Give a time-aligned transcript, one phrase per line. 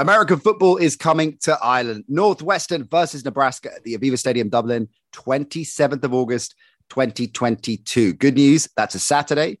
[0.00, 2.04] American football is coming to Ireland.
[2.08, 6.54] Northwestern versus Nebraska at the Aviva Stadium, Dublin, 27th of August,
[6.88, 8.14] 2022.
[8.14, 9.58] Good news, that's a Saturday.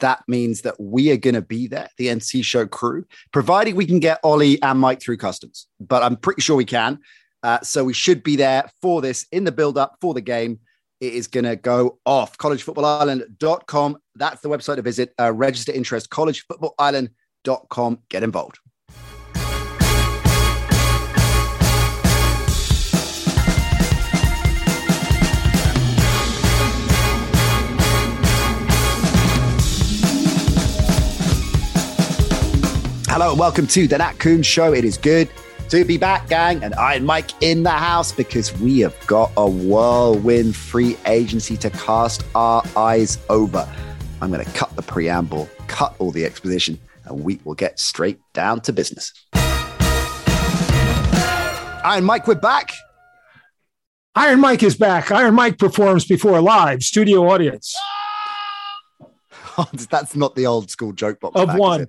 [0.00, 3.84] That means that we are going to be there, the NC Show crew, providing we
[3.84, 5.66] can get Ollie and Mike through customs.
[5.78, 7.00] But I'm pretty sure we can.
[7.42, 10.60] Uh, so we should be there for this in the build up for the game.
[11.02, 12.38] It is going to go off.
[12.38, 13.98] CollegeFootballIreland.com.
[14.14, 15.12] That's the website to visit.
[15.20, 17.98] Uh, register interest, collegefootballireland.com.
[18.08, 18.60] Get involved.
[33.18, 34.72] Hello and welcome to the Nat Coombs Show.
[34.72, 35.28] It is good
[35.70, 39.50] to be back, gang, and Iron Mike in the house because we have got a
[39.50, 43.68] whirlwind free agency to cast our eyes over.
[44.20, 48.20] I'm going to cut the preamble, cut all the exposition, and we will get straight
[48.34, 49.12] down to business.
[51.82, 52.70] Iron Mike, we're back.
[54.14, 55.10] Iron Mike is back.
[55.10, 57.74] Iron Mike performs before a live studio audience.
[59.90, 61.34] That's not the old school joke box.
[61.34, 61.88] Of back, one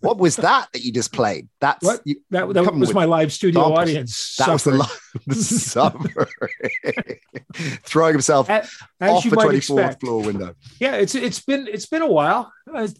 [0.00, 1.48] what was that that you just played?
[1.60, 4.36] That's what you, that, that was my live studio audience.
[4.36, 4.78] That suffering.
[4.78, 5.92] was the, live,
[7.54, 10.54] the throwing himself as, as off the twenty fourth floor window.
[10.78, 12.52] Yeah, it's it's been it's been a while,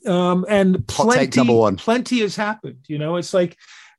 [0.07, 1.77] um, and plenty number one.
[1.77, 2.79] plenty has happened.
[2.89, 3.57] You know, it's like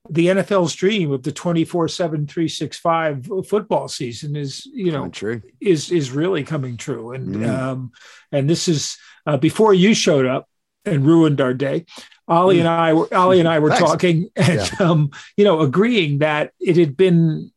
[0.10, 5.42] the NFL's dream of the 24 7 365 football season is you know true.
[5.60, 7.50] is is really coming true and mm.
[7.50, 7.92] um
[8.32, 10.48] and this is uh, before you showed up
[10.86, 11.86] and ruined our day.
[12.28, 14.88] Ollie and I were Ollie and I were talking and yeah.
[14.88, 17.52] um, you know agreeing that it had been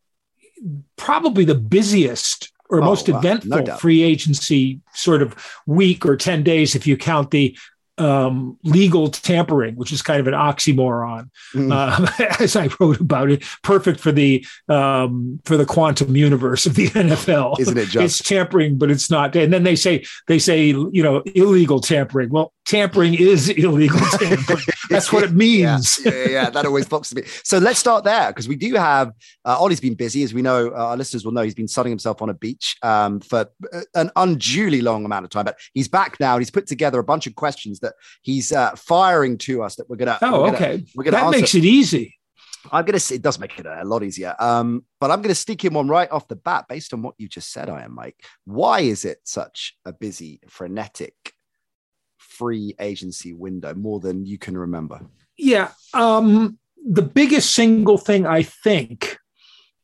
[0.95, 5.35] probably the busiest or oh, most eventful no free agency sort of
[5.65, 7.57] week or 10 days if you count the
[7.99, 11.71] um, legal tampering, which is kind of an oxymoron, mm.
[11.71, 13.43] uh, as I wrote about it.
[13.63, 17.89] Perfect for the um, for the quantum universe of the NFL, isn't it?
[17.89, 18.21] Just?
[18.21, 19.35] It's tampering, but it's not.
[19.35, 22.29] And then they say they say you know illegal tampering.
[22.29, 24.63] Well, tampering is illegal tampering.
[24.89, 25.99] That's what it means.
[26.03, 27.23] yeah, yeah, yeah, that always boxes me.
[27.43, 29.11] So let's start there because we do have
[29.45, 30.69] uh, Ollie's been busy, as we know.
[30.69, 33.81] Uh, our listeners will know he's been sunning himself on a beach um, for uh,
[33.95, 37.03] an unduly long amount of time, but he's back now and he's put together a
[37.03, 40.17] bunch of questions that he's uh, firing to us that we're gonna.
[40.21, 40.85] Oh, we're gonna, okay.
[40.95, 41.39] We're gonna that answer.
[41.39, 42.15] makes it easy.
[42.71, 44.35] I'm going to say it does make it a lot easier.
[44.37, 47.15] Um, but I'm going to stick in one right off the bat based on what
[47.17, 48.21] you just said, Iron Mike.
[48.45, 51.13] Why is it such a busy, frenetic
[52.39, 55.01] free agency window more than you can remember?
[55.37, 55.71] Yeah.
[55.93, 59.17] Um, the biggest single thing I think,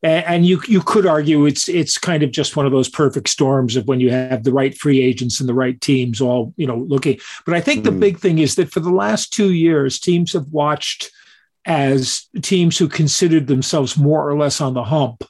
[0.02, 3.76] and you you could argue it's it's kind of just one of those perfect storms
[3.76, 6.78] of when you have the right free agents and the right teams all you know
[6.78, 7.20] looking.
[7.46, 7.86] But I think mm.
[7.86, 11.12] the big thing is that for the last two years, teams have watched
[11.66, 15.24] as teams who considered themselves more or less on the hump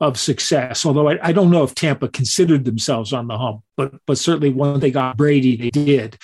[0.00, 0.86] of success.
[0.86, 4.50] Although I, I, don't know if Tampa considered themselves on the hump, but but certainly
[4.50, 6.18] when they got Brady, they did.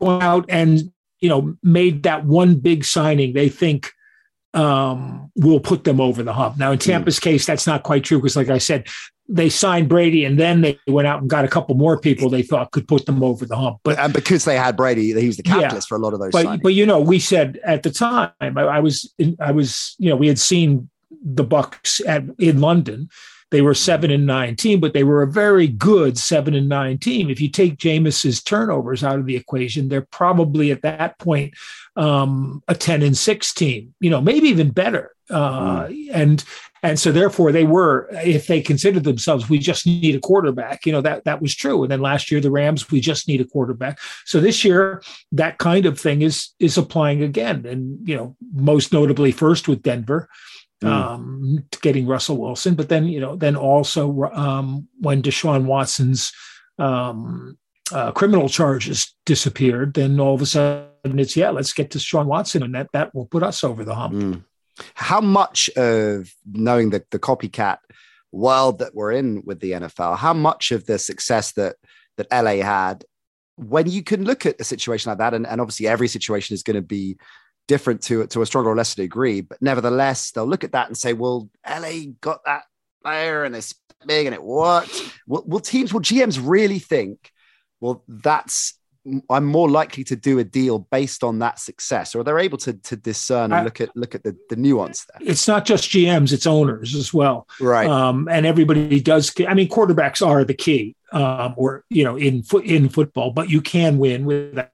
[0.00, 3.32] Went out and you know made that one big signing.
[3.32, 3.90] They think
[4.54, 6.58] um, will put them over the hump.
[6.58, 6.90] Now in hmm.
[6.90, 8.86] Tampa's case, that's not quite true because, like I said,
[9.30, 12.42] they signed Brady and then they went out and got a couple more people they
[12.42, 13.78] thought could put them over the hump.
[13.84, 16.20] But and because they had Brady, he was the catalyst yeah, for a lot of
[16.20, 16.32] those.
[16.32, 16.62] But signings.
[16.62, 20.08] but you know, we said at the time, I, I was in, I was you
[20.08, 20.88] know we had seen
[21.22, 23.08] the Bucs at in London.
[23.50, 26.98] They were seven and nine team, but they were a very good seven and nine
[26.98, 27.30] team.
[27.30, 31.54] If you take Jameis's turnovers out of the equation, they're probably at that point
[31.96, 33.94] um, a ten and six team.
[34.00, 35.12] You know, maybe even better.
[35.30, 36.08] Uh, mm.
[36.12, 36.44] And
[36.82, 40.86] and so therefore they were, if they considered themselves, we just need a quarterback.
[40.86, 41.82] You know that that was true.
[41.82, 43.98] And then last year the Rams, we just need a quarterback.
[44.26, 45.02] So this year
[45.32, 47.64] that kind of thing is is applying again.
[47.64, 50.28] And you know, most notably first with Denver
[50.82, 50.88] mm.
[50.88, 56.32] um, getting Russell Wilson, but then you know, then also um, when Deshaun Watson's
[56.78, 57.58] um,
[57.92, 62.26] uh, criminal charges disappeared, then all of a sudden it's yeah, let's get to Deshaun
[62.26, 64.14] Watson, and that that will put us over the hump.
[64.14, 64.44] Mm.
[64.94, 67.78] How much of knowing the the copycat
[68.30, 71.76] world that we're in with the NFL, how much of the success that
[72.16, 73.04] that LA had
[73.58, 76.62] when you can look at a situation like that, and, and obviously every situation is
[76.62, 77.18] going to be
[77.68, 79.40] different to to a stronger or lesser degree.
[79.42, 82.64] But nevertheless, they'll look at that and say, "Well, LA got that
[83.04, 83.74] player and it's
[84.06, 84.90] big and it worked."
[85.28, 87.30] Will, will teams, will GMs really think,
[87.80, 88.74] "Well, that's
[89.30, 92.74] I'm more likely to do a deal based on that success, or they're able to
[92.74, 95.28] to discern and look at look at the, the nuance there.
[95.30, 97.88] It's not just GMs; it's owners as well, right?
[97.88, 99.32] Um, and everybody does.
[99.46, 103.48] I mean, quarterbacks are the key, um, or you know, in foot in football, but
[103.48, 104.70] you can win without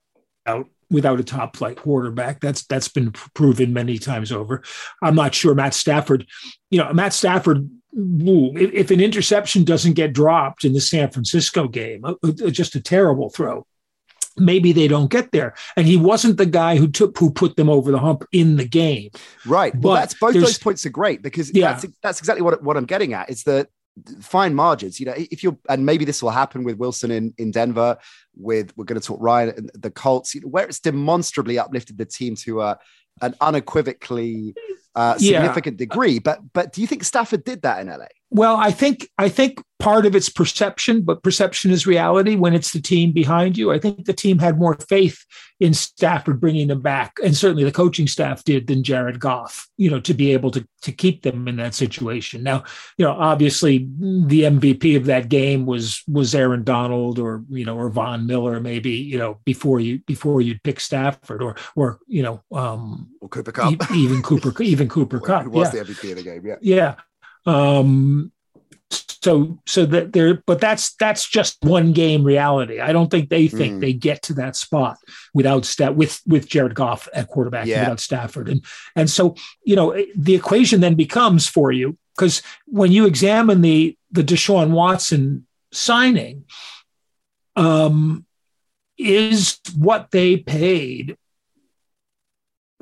[0.94, 2.40] without a top flight quarterback.
[2.40, 4.62] That's that's been proven many times over.
[5.02, 6.26] I'm not sure Matt Stafford.
[6.70, 7.68] You know, Matt Stafford.
[7.96, 12.50] If, if an interception doesn't get dropped in the San Francisco game, uh, uh, uh,
[12.50, 13.66] just a terrible throw
[14.36, 15.54] maybe they don't get there.
[15.76, 18.66] And he wasn't the guy who took who put them over the hump in the
[18.66, 19.10] game.
[19.46, 19.72] Right.
[19.72, 21.72] But well, that's both those points are great because yeah.
[21.72, 23.30] that's that's exactly what what I'm getting at.
[23.30, 23.68] Is that
[24.20, 24.98] fine margins.
[25.00, 27.98] You know, if you're and maybe this will happen with Wilson in in Denver.
[28.36, 32.34] With we're going to talk Ryan and the Colts, where it's demonstrably uplifted the team
[32.36, 32.74] to uh,
[33.22, 34.54] an unequivocally
[34.94, 35.86] uh, significant yeah.
[35.86, 36.18] degree.
[36.18, 38.06] But but do you think Stafford did that in LA?
[38.34, 42.72] Well, I think I think part of it's perception, but perception is reality when it's
[42.72, 43.70] the team behind you.
[43.70, 45.24] I think the team had more faith
[45.60, 49.68] in Stafford bringing them back, and certainly the coaching staff did than Jared Goff.
[49.76, 52.42] You know, to be able to to keep them in that situation.
[52.42, 52.64] Now,
[52.98, 57.78] you know, obviously the MVP of that game was was Aaron Donald or you know
[57.78, 62.24] or Von Miller maybe you know before you before you'd pick Stafford or or you
[62.24, 65.84] know um, well, Cooper Kupp even Cooper even Cooper who was yeah.
[65.84, 66.94] the MVP of the game yeah yeah
[67.46, 68.32] um,
[68.90, 72.80] so so that there, but that's that's just one game reality.
[72.80, 73.80] I don't think they think mm.
[73.80, 74.98] they get to that spot
[75.32, 77.80] without stat with with Jared Goff at quarterback yeah.
[77.80, 78.64] without Stafford, and
[78.94, 83.96] and so you know the equation then becomes for you because when you examine the
[84.10, 86.44] the Deshaun Watson signing,
[87.56, 88.26] um,
[88.98, 91.16] is what they paid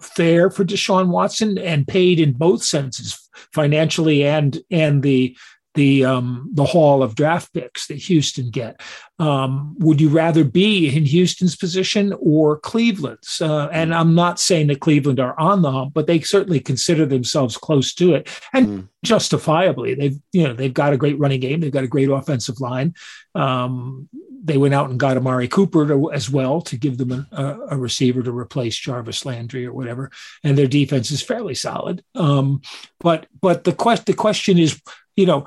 [0.03, 3.19] fair for Deshaun Watson and paid in both senses,
[3.53, 5.37] financially and and the
[5.75, 8.81] the um, the haul of draft picks that Houston get.
[9.19, 13.41] Um, would you rather be in Houston's position or Cleveland's?
[13.41, 17.07] Uh, and I'm not saying that Cleveland are on the hump, but they certainly consider
[17.07, 18.89] themselves close to it, and mm.
[19.05, 19.95] justifiably.
[19.95, 22.95] They've you know they've got a great running game, they've got a great offensive line.
[23.35, 24.09] Um,
[24.43, 27.77] they went out and got Amari Cooper to, as well to give them a, a,
[27.77, 30.11] receiver to replace Jarvis Landry or whatever,
[30.43, 32.03] and their defense is fairly solid.
[32.15, 32.61] Um,
[33.01, 34.81] but but the quest the question is,
[35.17, 35.47] you know,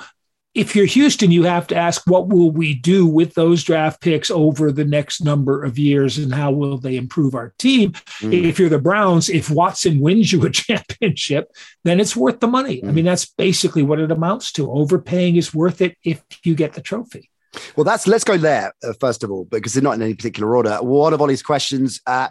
[0.55, 4.31] if you're Houston, you have to ask what will we do with those draft picks
[4.31, 7.91] over the next number of years and how will they improve our team?
[8.21, 8.45] Mm.
[8.45, 11.51] If you're the Browns, if Watson wins you a championship,
[11.83, 12.81] then it's worth the money.
[12.81, 12.87] Mm.
[12.87, 14.71] I mean, that's basically what it amounts to.
[14.71, 17.29] Overpaying is worth it if you get the trophy.
[17.75, 20.55] Well, that's let's go there uh, first of all, because they're not in any particular
[20.55, 20.77] order.
[20.81, 22.01] One of Ollie's questions.
[22.05, 22.29] Uh,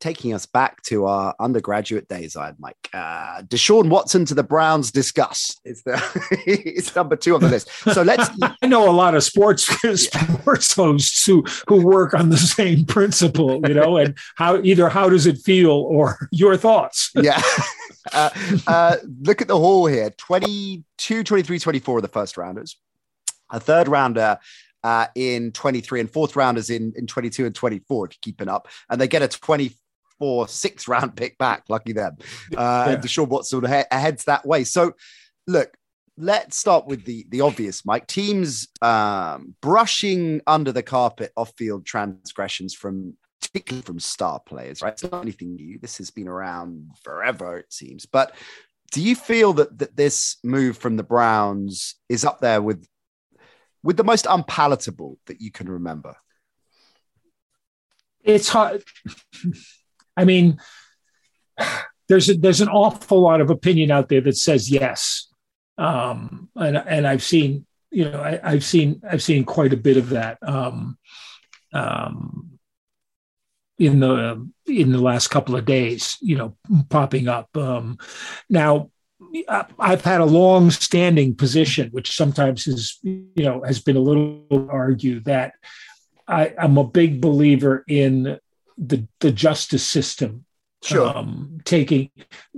[0.00, 2.88] taking us back to our undergraduate days, Iron Mike.
[2.92, 5.60] Uh, Deshaun Watson to the Browns discuss.
[5.64, 6.02] It's the
[6.46, 7.70] it's number two on the list.
[7.92, 8.28] So let's.
[8.62, 9.64] I know a lot of sports
[10.00, 15.08] sports hosts who who work on the same principle, you know, and how either how
[15.08, 17.10] does it feel or your thoughts.
[17.14, 17.40] yeah.
[18.12, 18.30] Uh,
[18.66, 22.76] uh, look at the haul here 22, 23, 24 are the first rounders.
[23.50, 24.38] A third rounder
[24.82, 28.68] uh, in 23 and fourth rounders in, in 22 and 24 if you're keeping up.
[28.88, 29.72] And they get a 20,
[30.20, 31.64] four, six round pick back.
[31.68, 32.16] Lucky them.
[32.56, 32.96] Uh, yeah.
[32.96, 34.62] Deshaun Watson heads that way.
[34.62, 34.92] So,
[35.48, 35.76] look,
[36.16, 38.06] let's start with the the obvious, Mike.
[38.06, 44.92] Teams um, brushing under the carpet off field transgressions from particularly from star players, right?
[44.92, 45.78] It's not anything new.
[45.80, 48.06] This has been around forever, it seems.
[48.06, 48.34] But
[48.92, 52.86] do you feel that, that this move from the Browns is up there with
[53.82, 56.16] with the most unpalatable that you can remember?
[58.22, 58.82] It's hard.
[60.16, 60.60] I mean,
[62.08, 65.28] there's a, there's an awful lot of opinion out there that says yes,
[65.78, 69.96] um, and and I've seen you know I, have seen I've seen quite a bit
[69.96, 70.98] of that um,
[71.72, 72.58] um,
[73.78, 76.16] in the in the last couple of days.
[76.20, 76.56] You know,
[76.88, 77.98] popping up um,
[78.48, 78.90] now.
[79.78, 85.24] I've had a long-standing position, which sometimes is, you know, has been a little argued
[85.26, 85.54] that
[86.26, 88.38] I, I'm a big believer in
[88.78, 90.44] the the justice system
[90.82, 91.06] sure.
[91.06, 92.10] um, taking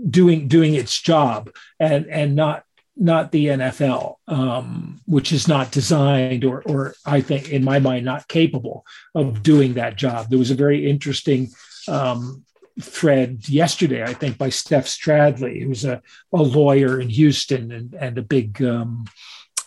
[0.08, 1.50] doing doing its job
[1.80, 2.64] and and not
[2.94, 8.04] not the NFL, um, which is not designed or or I think in my mind
[8.04, 10.28] not capable of doing that job.
[10.28, 11.48] There was a very interesting
[11.88, 12.44] um,
[12.80, 16.02] thread yesterday, I think, by Steph Stradley, who's a,
[16.32, 19.04] a lawyer in Houston and, and a big um,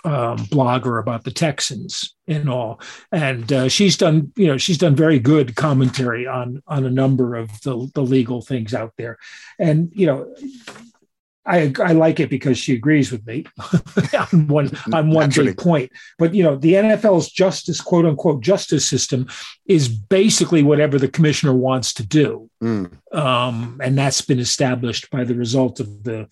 [0.06, 2.80] um, blogger about the Texans and all,
[3.12, 7.36] and uh, she's done you know she's done very good commentary on on a number
[7.36, 9.18] of the the legal things out there,
[9.58, 10.36] and you know
[11.46, 13.46] I I like it because she agrees with me
[14.34, 15.52] on one on one Naturally.
[15.52, 15.92] big point.
[16.18, 19.28] But you know, the NFL's justice, quote unquote, justice system
[19.66, 22.92] is basically whatever the commissioner wants to do, mm.
[23.16, 26.28] um, and that's been established by the result of the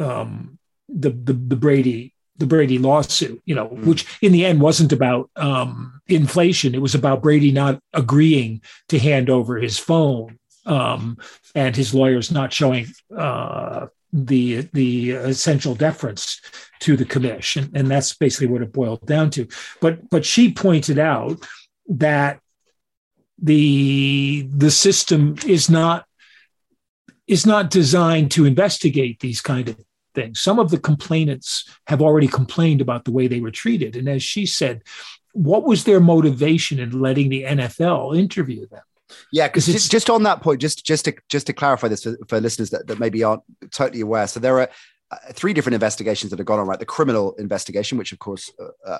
[0.00, 3.40] um, the, the, the Brady the Brady lawsuit.
[3.44, 3.84] You know, mm.
[3.84, 8.98] which in the end wasn't about um, inflation; it was about Brady not agreeing to
[8.98, 11.16] hand over his phone um,
[11.54, 12.86] and his lawyers not showing
[13.16, 16.40] uh, the the essential deference
[16.80, 19.46] to the commission and that's basically what it boiled down to.
[19.80, 21.46] But but she pointed out
[21.88, 22.40] that
[23.40, 26.06] the the system is not
[27.26, 29.78] is not designed to investigate these kind of
[30.14, 30.40] things.
[30.40, 33.94] Some of the complainants have already complained about the way they were treated.
[33.94, 34.82] And as she said
[35.32, 38.82] what was their motivation in letting the NFL interview them
[39.32, 42.16] yeah, because just, just on that point, just just to just to clarify this for,
[42.28, 44.26] for listeners that, that maybe aren't totally aware.
[44.26, 44.68] So there are
[45.10, 46.66] uh, three different investigations that have gone on.
[46.66, 48.98] Right, the criminal investigation, which of course uh, uh,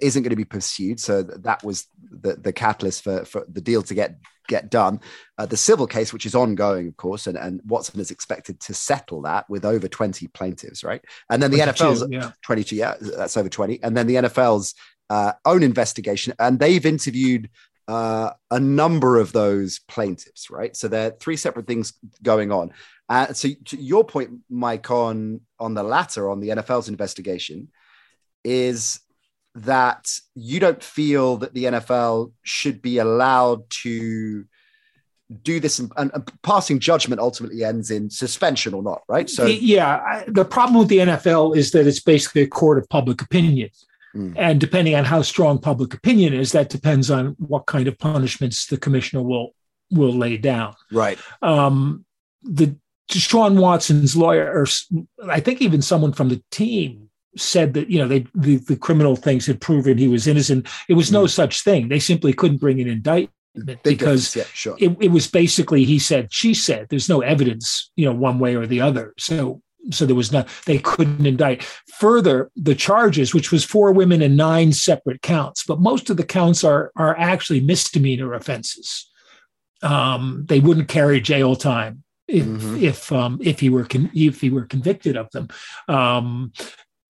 [0.00, 1.00] isn't going to be pursued.
[1.00, 4.16] So that was the the catalyst for for the deal to get
[4.48, 5.00] get done.
[5.38, 8.74] Uh, the civil case, which is ongoing, of course, and, and Watson is expected to
[8.74, 11.02] settle that with over 20 plaintiffs, right?
[11.30, 12.32] And then the NFL's yeah.
[12.42, 13.82] 22, yeah, that's over 20.
[13.82, 14.74] And then the NFL's
[15.10, 17.50] uh, own investigation, and they've interviewed
[17.88, 20.76] uh, a number of those plaintiffs, right?
[20.76, 22.72] So there are three separate things going on.
[23.08, 27.68] Uh, so to your point, Mike, on on the latter, on the NFL's investigation,
[28.42, 29.00] is
[29.56, 34.44] that you don't feel that the NFL should be allowed to
[35.42, 36.12] do this and, and,
[36.42, 40.88] passing judgment ultimately ends in suspension or not right so yeah I, the problem with
[40.88, 43.70] the nfl is that it's basically a court of public opinion
[44.14, 44.34] Mm.
[44.36, 48.66] And depending on how strong public opinion is, that depends on what kind of punishments
[48.66, 49.54] the commissioner will
[49.90, 50.74] will lay down.
[50.92, 51.18] Right.
[51.42, 52.04] Um,
[52.42, 52.76] the
[53.10, 54.66] Sean Watson's lawyer, or
[55.30, 59.16] I think even someone from the team, said that you know they the, the criminal
[59.16, 60.68] things had proven he was innocent.
[60.88, 61.30] It was no mm.
[61.30, 61.88] such thing.
[61.88, 63.30] They simply couldn't bring an indictment
[63.82, 64.76] because yeah, sure.
[64.78, 66.86] it, it was basically he said she said.
[66.88, 69.14] There's no evidence, you know, one way or the other.
[69.18, 69.60] So
[69.90, 71.62] so there was not they couldn't indict.
[71.98, 76.24] Further the charges which was four women and nine separate counts but most of the
[76.24, 79.10] counts are are actually misdemeanor offenses.
[79.82, 82.82] Um, they wouldn't carry jail time if mm-hmm.
[82.82, 85.48] if um, if he were con- if he were convicted of them.
[85.88, 86.52] Um,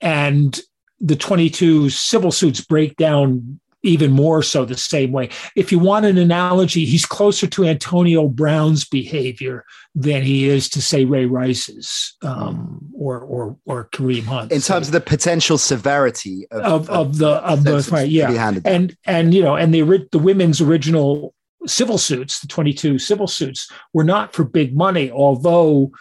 [0.01, 0.61] and
[1.01, 5.29] the 22 civil suits break down even more so the same way.
[5.55, 9.65] If you want an analogy, he's closer to Antonio Brown's behavior
[9.95, 14.51] than he is to say Ray Rice's um, or or or Kareem Hunt.
[14.51, 18.97] In terms of the potential severity of, of, of the of the right, yeah, and
[19.05, 21.35] and you know, and the the women's original
[21.67, 25.93] civil suits, the twenty two civil suits, were not for big money, although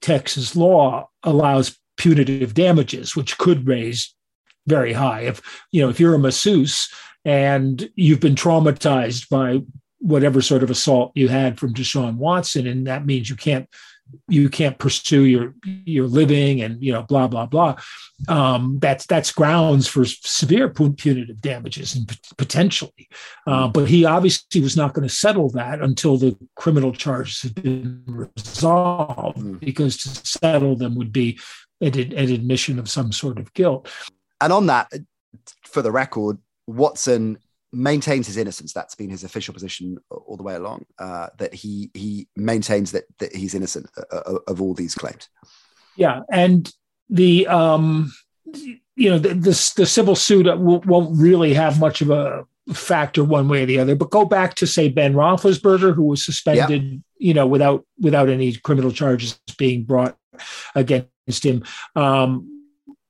[0.00, 4.14] Texas law allows punitive damages, which could raise
[4.68, 5.22] very high.
[5.22, 5.40] If
[5.72, 6.92] you know, if you're a masseuse
[7.24, 9.62] and you've been traumatized by
[10.00, 13.68] whatever sort of assault you had from Deshaun Watson, and that means you can't
[14.28, 17.76] you can't pursue your your living and you know blah blah blah
[18.28, 23.08] um, that's that's grounds for severe punitive damages and potentially
[23.46, 27.54] uh, but he obviously was not going to settle that until the criminal charges had
[27.62, 29.60] been resolved mm.
[29.60, 31.38] because to settle them would be
[31.80, 33.90] an, an admission of some sort of guilt
[34.40, 34.92] and on that,
[35.64, 37.38] for the record, Watson
[37.72, 38.72] maintains his innocence.
[38.72, 40.86] That's been his official position all the way along.
[40.98, 44.94] Uh, that he he maintains that that he's innocent of, uh, uh, of all these
[44.94, 45.28] claims.
[45.96, 46.72] Yeah, and
[47.10, 48.12] the um,
[48.44, 53.48] you know the the, the civil suit won't really have much of a factor one
[53.48, 53.96] way or the other.
[53.96, 58.54] But go back to say Ben Roethlisberger, who was suspended, you know, without without any
[58.56, 60.16] criminal charges being brought
[60.74, 61.64] against him.
[61.96, 62.57] Um,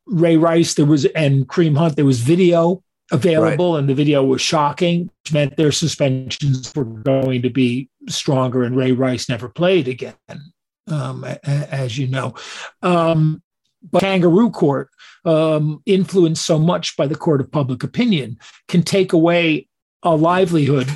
[0.08, 3.80] Ray Rice, there was and Kareem Hunt, there was video available, right.
[3.80, 8.76] and the video was shocking, which meant their suspensions were going to be stronger, and
[8.76, 10.14] Ray Rice never played again,
[10.88, 12.34] um, as you know.
[12.82, 13.42] Um,
[13.90, 14.90] but kangaroo court,
[15.24, 19.68] um, influenced so much by the court of public opinion, can take away
[20.02, 20.88] a livelihood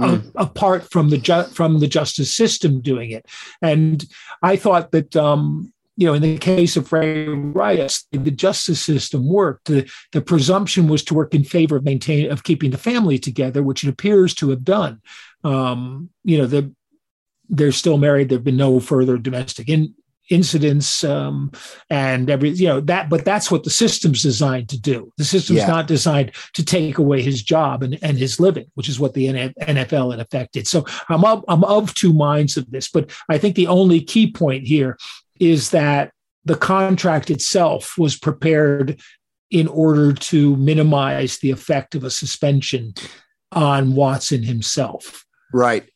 [0.00, 0.32] Mm.
[0.36, 3.26] apart from the ju- from the justice system doing it.
[3.60, 4.02] And
[4.42, 5.70] I thought that um,
[6.02, 9.66] you know, in the case of Ray Rice, the justice system worked.
[9.66, 13.62] The, the presumption was to work in favor of maintaining of keeping the family together,
[13.62, 15.00] which it appears to have done.
[15.44, 16.74] Um, you know, the,
[17.48, 18.28] they're still married.
[18.28, 19.94] There've been no further domestic in,
[20.28, 21.52] incidents um,
[21.90, 25.58] and every you know that but that's what the system's designed to do the system's
[25.58, 25.66] yeah.
[25.66, 29.26] not designed to take away his job and, and his living which is what the
[29.26, 33.36] nfl in effect did so i'm of, i'm of two minds of this but i
[33.36, 34.96] think the only key point here
[35.42, 36.12] is that
[36.44, 39.00] the contract itself was prepared
[39.50, 42.94] in order to minimize the effect of a suspension
[43.52, 45.88] on watson himself right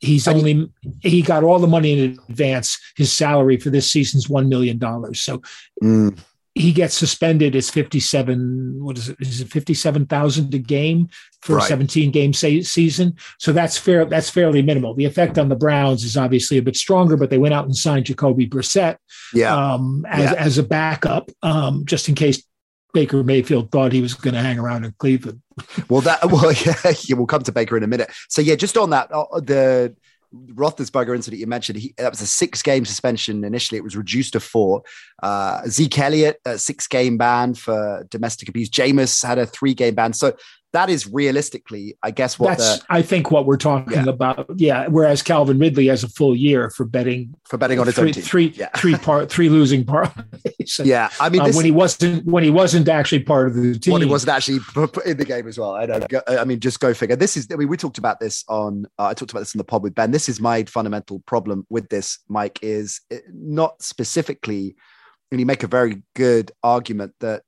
[0.00, 0.70] He's only
[1.02, 2.78] he got all the money in advance.
[2.96, 5.20] His salary for this season's one million dollars.
[5.20, 5.42] So
[5.82, 6.18] mm.
[6.60, 7.54] He gets suspended.
[7.54, 8.82] It's fifty seven.
[8.82, 9.16] What is it?
[9.20, 11.08] Is it fifty seven thousand a game
[11.42, 11.64] for right.
[11.64, 13.16] a seventeen game say, season?
[13.38, 14.04] So that's fair.
[14.04, 14.94] That's fairly minimal.
[14.94, 17.76] The effect on the Browns is obviously a bit stronger, but they went out and
[17.76, 18.96] signed Jacoby Brissett
[19.34, 19.54] yeah.
[19.54, 20.38] Um, as, yeah.
[20.38, 22.42] as a backup, um, just in case
[22.92, 25.40] Baker Mayfield thought he was going to hang around in Cleveland.
[25.88, 28.10] well, that well, yeah, yeah, we'll come to Baker in a minute.
[28.28, 29.94] So yeah, just on that, uh, the
[30.34, 33.78] Roethlisberger incident you mentioned, he, that was a six-game suspension initially.
[33.78, 34.82] It was reduced to four.
[35.22, 38.70] Uh, Zeke Elliott, a six-game ban for domestic abuse.
[38.70, 40.12] Jameis had a three-game ban.
[40.12, 40.36] So
[40.72, 42.78] that is realistically, I guess, what that's.
[42.78, 44.08] The, I think what we're talking yeah.
[44.08, 44.46] about.
[44.56, 44.86] Yeah.
[44.86, 48.12] Whereas Calvin Ridley has a full year for betting for betting on his three, own
[48.12, 48.22] team.
[48.22, 48.68] Three, yeah.
[48.76, 50.12] three part, three losing part.
[50.78, 53.92] yeah, I mean, uh, when he wasn't when he wasn't actually part of the team,
[53.92, 54.60] when he wasn't actually
[55.04, 55.74] in the game as well.
[55.74, 56.06] I know.
[56.28, 57.16] I mean, just go figure.
[57.16, 57.48] This is.
[57.52, 58.86] I mean, we talked about this on.
[58.98, 60.12] Uh, I talked about this in the pod with Ben.
[60.12, 62.60] This is my fundamental problem with this, Mike.
[62.62, 63.00] Is
[63.32, 64.76] not specifically,
[65.30, 67.42] and you make a very good argument that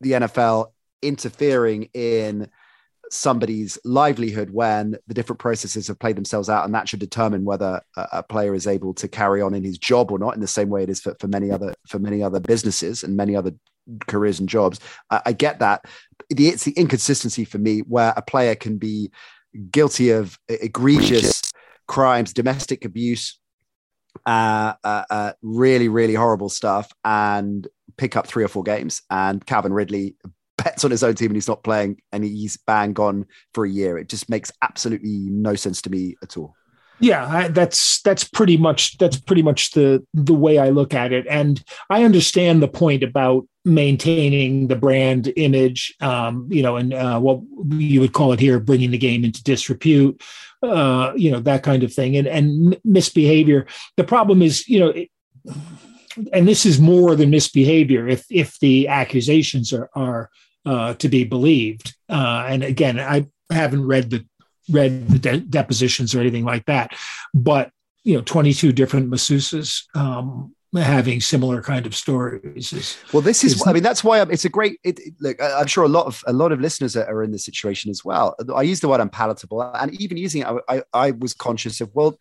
[0.00, 2.48] the NFL interfering in
[3.10, 7.80] somebody's livelihood when the different processes have played themselves out and that should determine whether
[7.96, 10.46] a, a, player is able to carry on in his job or not in the
[10.46, 13.52] same way it is for, for many other for many other businesses and many other
[14.06, 14.78] careers and jobs.
[15.10, 15.84] I, I get that.
[16.28, 19.10] The, it's the inconsistency for me where a player can be
[19.72, 21.50] guilty of egregious
[21.88, 23.40] crimes domestic abuse
[24.26, 27.66] uh, uh, uh, really really horrible stuff and
[27.96, 29.02] pick up three or four games.
[29.10, 30.16] And calvin ridley
[30.64, 33.70] bets on his own team and he's not playing and he's bang gone for a
[33.70, 33.98] year.
[33.98, 36.56] It just makes absolutely no sense to me at all.
[37.00, 41.12] Yeah, I, that's that's pretty much that's pretty much the the way I look at
[41.12, 46.92] it, and I understand the point about maintaining the brand image, um, you know, and
[46.92, 50.22] uh, what you would call it here, bringing the game into disrepute,
[50.62, 53.66] uh, you know, that kind of thing, and and misbehavior.
[53.96, 54.88] The problem is, you know.
[54.88, 55.08] It,
[56.32, 60.28] and this is more than misbehavior if if the accusations are are
[60.66, 61.94] uh, to be believed.
[62.08, 64.26] Uh, and again, I haven't read the
[64.70, 66.96] read the de- depositions or anything like that,
[67.34, 67.70] but
[68.04, 72.72] you know, 22 different masseuses um, having similar kind of stories.
[72.72, 74.78] Is, well, this is, is I mean, that's why I'm, it's a great.
[74.84, 77.44] It, look, I'm sure a lot of a lot of listeners are, are in this
[77.44, 78.36] situation as well.
[78.54, 81.90] I use the word unpalatable, and even using it, I, I, I was conscious of
[81.94, 82.16] well,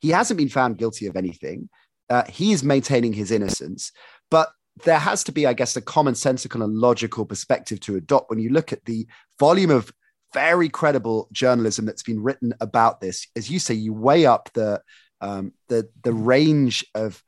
[0.00, 1.68] he hasn't been found guilty of anything.
[2.08, 3.92] Uh, he is maintaining his innocence,
[4.30, 4.48] but
[4.84, 8.50] there has to be, I guess, a commonsensical and logical perspective to adopt when you
[8.50, 9.06] look at the
[9.38, 9.92] volume of
[10.34, 13.26] very credible journalism that's been written about this.
[13.36, 14.82] As you say, you weigh up the
[15.20, 17.22] um, the the range of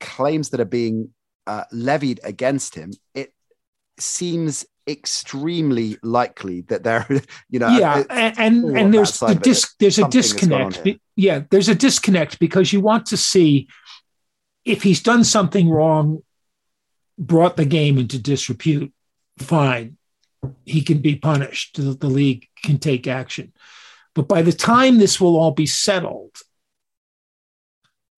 [0.00, 1.10] claims that are being
[1.46, 2.92] uh, levied against him.
[3.14, 3.32] It
[3.98, 7.06] seems extremely likely that there,
[7.48, 10.86] you know, yeah, and and, and there's the dis- there's a disconnect.
[11.14, 13.68] Yeah, there's a disconnect because you want to see
[14.66, 16.22] if he's done something wrong
[17.18, 18.92] brought the game into disrepute,
[19.38, 19.96] fine.
[20.64, 21.76] He can be punished.
[21.76, 23.52] The, the league can take action.
[24.14, 26.36] But by the time this will all be settled,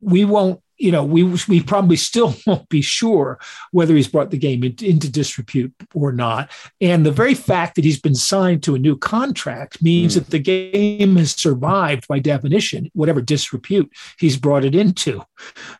[0.00, 3.38] we won't you know, we we probably still won't be sure
[3.72, 6.50] whether he's brought the game into, into disrepute or not.
[6.80, 10.16] And the very fact that he's been signed to a new contract means mm.
[10.16, 15.22] that the game has survived by definition, whatever disrepute he's brought it into.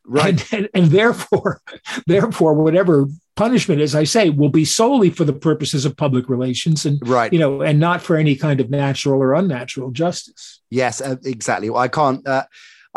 [0.05, 0.53] Right.
[0.53, 1.61] And, and, and therefore,
[2.07, 3.07] therefore, whatever
[3.37, 7.33] punishment, as I say, will be solely for the purposes of public relations and right.
[7.33, 10.61] you know, and not for any kind of natural or unnatural justice.
[10.71, 11.71] Yes, uh, exactly.
[11.71, 12.27] Well, I can't.
[12.27, 12.45] Uh,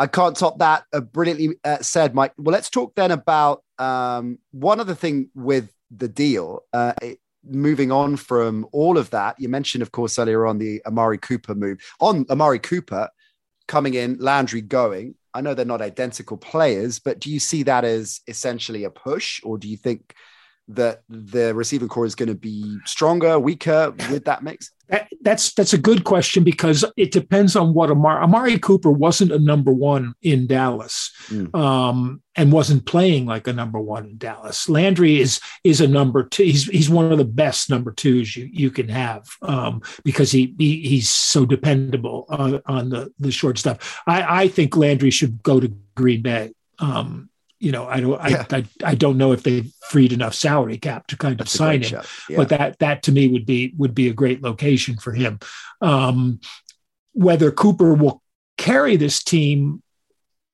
[0.02, 0.86] I can't top that.
[0.92, 2.34] Uh, brilliantly uh, said, Mike.
[2.36, 6.64] Well, let's talk then about um, one other thing with the deal.
[6.74, 10.82] Uh, it, moving on from all of that, you mentioned, of course, earlier on the
[10.88, 11.78] Amari Cooper move.
[12.00, 13.10] On Amari Cooper
[13.68, 15.14] coming in, Landry going.
[15.36, 19.40] I know they're not identical players, but do you see that as essentially a push,
[19.44, 20.16] or do you think
[20.76, 24.72] that the receiving corps is going to be stronger, weaker with that mix?
[24.92, 29.32] That, that's that's a good question because it depends on what Amari, Amari Cooper wasn't
[29.32, 31.56] a number one in Dallas, mm.
[31.56, 34.68] um, and wasn't playing like a number one in Dallas.
[34.68, 36.44] Landry is is a number two.
[36.44, 40.54] He's he's one of the best number twos you you can have um, because he,
[40.58, 44.02] he he's so dependable on, on the the short stuff.
[44.06, 46.54] I I think Landry should go to Green Bay.
[46.80, 47.30] Um,
[47.62, 48.46] you know, I don't, yeah.
[48.50, 51.58] I, I, I, don't know if they've freed enough salary cap to kind That's of
[51.58, 52.38] sign him, yeah.
[52.38, 55.40] but that that to me would be would be a great location for him.
[55.82, 56.40] Um,
[57.12, 58.24] whether Cooper will
[58.58, 59.84] carry this team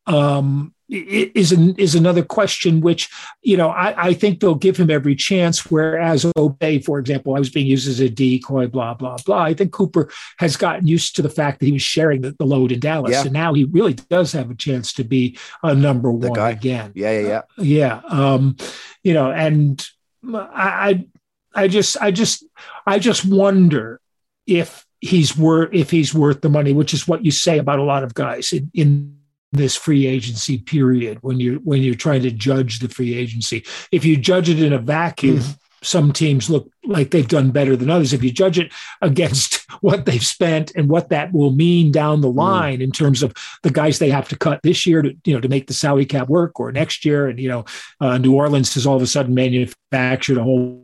[0.08, 2.82] um, is an, is another question.
[2.82, 3.10] Which
[3.42, 5.70] you know, I, I, think they'll give him every chance.
[5.70, 9.44] Whereas Obey, for example, I was being used as a decoy, blah blah blah.
[9.44, 12.46] I think Cooper has gotten used to the fact that he was sharing the, the
[12.46, 13.24] load in Dallas, yeah.
[13.24, 16.52] and now he really does have a chance to be a number the one guy.
[16.52, 16.92] again.
[16.96, 18.02] Yeah, yeah, yeah, uh, yeah.
[18.10, 18.56] Um,
[19.04, 19.86] you know, and
[20.34, 21.06] I,
[21.54, 22.46] I, I just, I just,
[22.86, 24.00] I just wonder
[24.46, 27.84] if he's worth if he's worth the money, which is what you say about a
[27.84, 29.17] lot of guys in, in
[29.52, 33.66] this free agency period when you're when you're trying to judge the free agency.
[33.92, 35.58] If you judge it in a vacuum, mm.
[35.82, 38.14] some teams look like they've done better than others.
[38.14, 42.32] If you judge it against what they've spent and what that will mean down the
[42.32, 42.38] hmm.
[42.38, 42.84] line mm.
[42.84, 43.34] in terms of
[43.64, 46.06] the guys they have to cut this year to you know to make the salary
[46.06, 47.66] cap work or next year, and you know
[48.02, 50.84] uh, New Orleans has all of a sudden manufactured a whole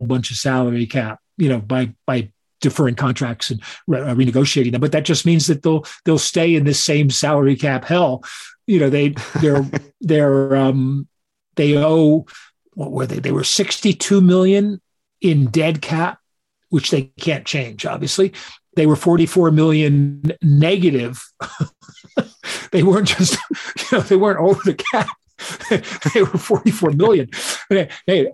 [0.00, 2.30] bunch of salary cap you know by by
[2.66, 4.80] deferring contracts and re- uh, renegotiating them.
[4.80, 8.24] But that just means that they'll they'll stay in this same salary cap hell.
[8.66, 9.64] You know, they they're
[10.00, 11.06] they're um
[11.54, 12.26] they owe
[12.74, 13.20] what were they?
[13.20, 14.80] They were 62 million
[15.22, 16.18] in dead cap,
[16.68, 18.34] which they can't change, obviously.
[18.74, 21.24] They were 44 million negative.
[22.72, 23.38] they weren't just,
[23.90, 25.08] you know, they weren't over the cap.
[26.14, 27.30] they were 44 million.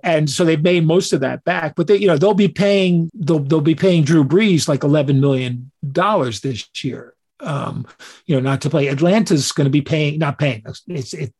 [0.03, 3.11] And so they've made most of that back but they you know they'll be paying
[3.15, 7.15] they'll, they'll be paying drew brees like 11 million dollars this year.
[7.41, 7.87] Um,
[8.27, 11.35] you know not to play atlanta's going to be paying not paying it's it,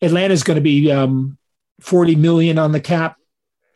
[0.00, 1.36] atlanta's going to be um,
[1.80, 3.16] 40 million on the cap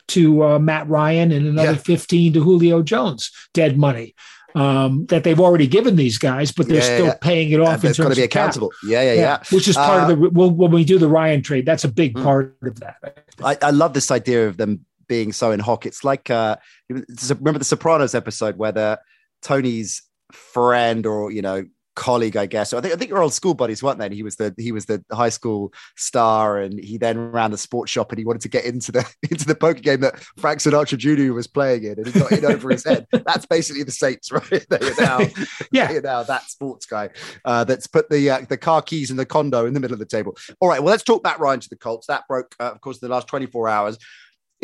[0.07, 1.77] to uh, matt ryan and another yeah.
[1.77, 4.15] 15 to julio jones dead money
[4.55, 7.17] um, that they've already given these guys, but they're yeah, still yeah.
[7.21, 7.83] paying it off.
[7.83, 8.71] It's going to be accountable.
[8.85, 11.41] Yeah, yeah, yeah, Which is part uh, of the well, when we do the Ryan
[11.41, 12.23] trade, that's a big mm.
[12.23, 13.25] part of that.
[13.43, 15.85] I, I, love this idea of them being so in hock.
[15.85, 16.57] It's like uh,
[16.89, 18.99] remember the Sopranos episode where the
[19.41, 22.69] Tony's friend or you know colleague, I guess.
[22.69, 24.05] So I think I think you're old school buddies, weren't they?
[24.05, 27.57] And he was the he was the high school star, and he then ran the
[27.57, 30.59] sports shop, and he wanted to get into the into the poker game that Frank
[30.59, 31.33] Sinatra Jr.
[31.33, 33.05] was playing in, and he got in over his head.
[33.11, 34.43] That's basically the Saints, right?
[34.73, 35.19] They are now,
[35.71, 37.09] yeah, they are now that sports guy
[37.45, 39.99] uh, that's put the uh, the car keys in the condo in the middle of
[39.99, 40.35] the table.
[40.59, 42.07] All right, well, let's talk back Ryan to the Colts.
[42.07, 43.97] That broke, uh, of course, in the last 24 hours.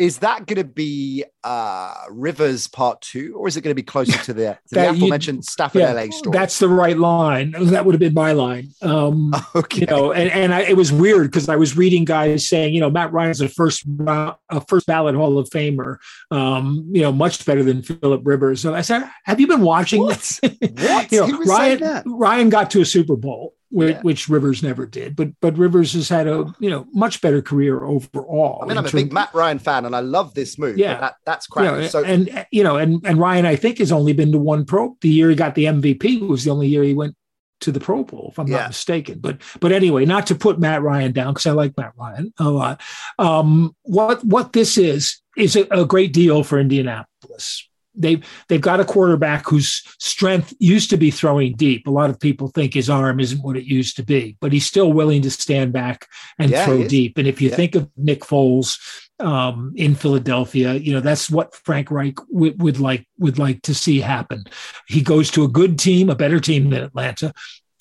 [0.00, 3.82] Is that going to be uh, Rivers Part Two, or is it going to be
[3.82, 6.32] closer to the, to the aforementioned Stafford yeah, LA story?
[6.32, 7.50] That's the right line.
[7.50, 8.70] That would have been my line.
[8.80, 9.80] Um, okay.
[9.80, 12.80] You know, and, and I, it was weird because I was reading guys saying, you
[12.80, 14.36] know, Matt Ryan's a first a
[14.68, 15.98] first ballot Hall of Famer.
[16.30, 18.62] Um, you know, much better than Philip Rivers.
[18.62, 20.16] So I said, have you been watching what?
[20.16, 20.40] this?
[20.78, 21.12] what?
[21.12, 24.00] you know, Ryan Ryan got to a Super Bowl which, yeah.
[24.02, 25.16] which, Rivers never did.
[25.16, 28.60] But but Rivers has had a you know much better career overall.
[28.62, 30.78] I mean, I'm a big Matt Ryan fan, and I love this move.
[30.78, 31.64] Yeah, that, that's crap.
[31.64, 34.38] You know, so and you know, and and Ryan, I think has only been to
[34.38, 34.96] one Pro.
[35.00, 37.14] The year he got the MVP was the only year he went
[37.60, 38.58] to the Pro Bowl, if I'm yeah.
[38.58, 39.18] not mistaken.
[39.20, 42.50] But but anyway, not to put Matt Ryan down because I like Matt Ryan a
[42.50, 42.80] lot.
[43.18, 48.80] Um, what what this is is a, a great deal for Indianapolis they've they've got
[48.80, 51.86] a quarterback whose strength used to be throwing deep.
[51.86, 54.66] A lot of people think his arm isn't what it used to be, but he's
[54.66, 56.06] still willing to stand back
[56.38, 57.18] and yeah, throw deep.
[57.18, 57.56] And if you yeah.
[57.56, 58.78] think of Nick Foles
[59.18, 63.74] um, in Philadelphia, you know that's what Frank Reich w- would like would like to
[63.74, 64.44] see happen.
[64.88, 67.32] He goes to a good team, a better team than Atlanta.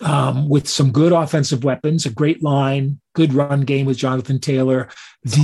[0.01, 4.87] Um, with some good offensive weapons, a great line, good run game with Jonathan Taylor.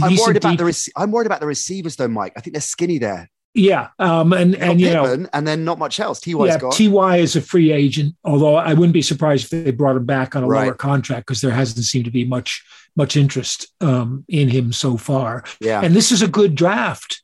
[0.01, 2.31] I'm worried about the rec- I'm worried about the receivers though, Mike.
[2.37, 3.29] I think they're skinny there.
[3.55, 6.19] Yeah, um, and and you Pittman, know, and then not much else.
[6.19, 6.71] Ty yeah, gone.
[6.71, 8.13] Ty is a free agent.
[8.25, 10.65] Although I wouldn't be surprised if they brought him back on a right.
[10.65, 12.65] lower contract because there hasn't seemed to be much
[12.97, 15.45] much interest um, in him so far.
[15.61, 17.21] Yeah, and this is a good draft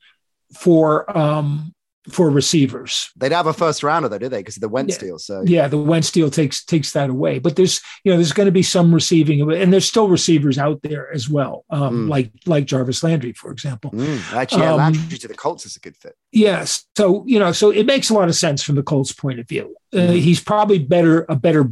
[0.57, 1.73] for um,
[2.09, 3.11] for receivers.
[3.15, 4.39] They'd have a first rounder though, do they?
[4.39, 4.99] Because the Wentz yeah.
[4.99, 5.19] deal.
[5.19, 7.39] So yeah, the Wentz deal takes takes that away.
[7.39, 10.81] But there's you know there's going to be some receiving, and there's still receivers out
[10.81, 12.09] there as well, um, mm.
[12.09, 13.91] like like Jarvis Landry, for example.
[13.91, 14.33] Mm.
[14.33, 16.15] Actually, yeah, um, Landry to the Colts is a good fit.
[16.31, 19.39] Yes, so you know, so it makes a lot of sense from the Colts' point
[19.39, 19.75] of view.
[19.93, 20.19] Uh, mm.
[20.19, 21.71] he's probably better a better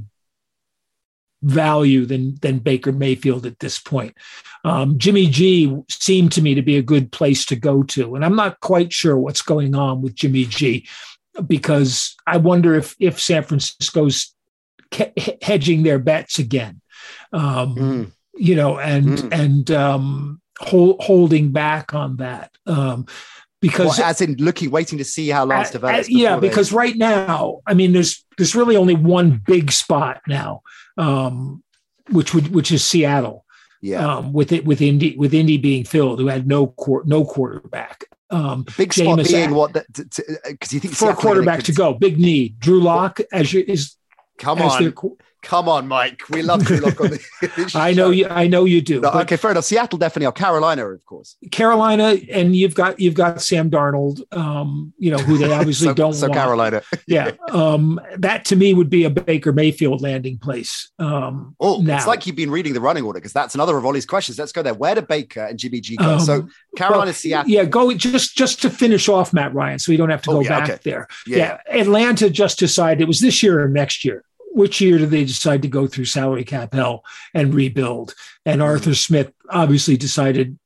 [1.42, 4.16] value than than Baker Mayfield at this point.
[4.64, 8.26] Um, Jimmy G seemed to me to be a good place to go to, and
[8.26, 10.88] I'm not quite sure what's going on with Jimmy G
[11.46, 14.34] because I wonder if if San Francisco's
[14.92, 16.82] ke- hedging their bets again,
[17.32, 18.12] um, mm.
[18.36, 19.34] you know, and mm.
[19.34, 22.52] and um, hold, holding back on that.
[22.66, 23.06] Um,
[23.62, 26.10] because well, as in looking waiting to see how Lance develops.
[26.10, 30.62] yeah, because right now, I mean, there's there's really only one big spot now,
[31.00, 31.64] um,
[32.12, 33.46] which would which is Seattle.
[33.82, 34.06] Yeah.
[34.06, 38.04] Um, with it with Indy with Indy being filled, who had no court no quarterback.
[38.30, 42.60] Um, big spot being what because you think for a quarterback to go, big need.
[42.60, 43.96] Drew Lock as you is
[44.38, 44.84] come on.
[44.84, 44.94] Their,
[45.42, 46.22] Come on, Mike.
[46.30, 47.72] We love Drew Lock on the.
[47.76, 48.28] I know you.
[48.28, 49.00] I know you do.
[49.00, 49.64] No, okay, fair enough.
[49.64, 50.28] Seattle definitely.
[50.28, 51.38] Or Carolina, of course.
[51.52, 54.22] Carolina, and you've got you've got Sam Darnold.
[54.36, 56.14] Um, you know who they obviously so, don't.
[56.14, 56.34] So want.
[56.34, 56.82] Carolina.
[57.08, 57.32] yeah.
[57.52, 60.92] Um, that to me would be a Baker Mayfield landing place.
[61.00, 61.96] Um, oh, now.
[61.96, 64.38] it's like you've been reading the running order because that's another of Ollie's questions.
[64.38, 64.74] Let's go there.
[64.74, 66.16] Where do Baker and Jimmy G go?
[66.16, 67.50] Um, so Carolina, well, Seattle.
[67.50, 70.34] Yeah, go just just to finish off Matt Ryan, so we don't have to oh,
[70.34, 70.80] go yeah, back okay.
[70.84, 71.08] there.
[71.26, 71.60] Yeah.
[71.70, 74.26] yeah, Atlanta just decided it was this year or next year
[74.60, 78.14] which year do they decide to go through salary cap hell and rebuild?
[78.46, 78.70] And mm-hmm.
[78.70, 80.60] Arthur Smith obviously decided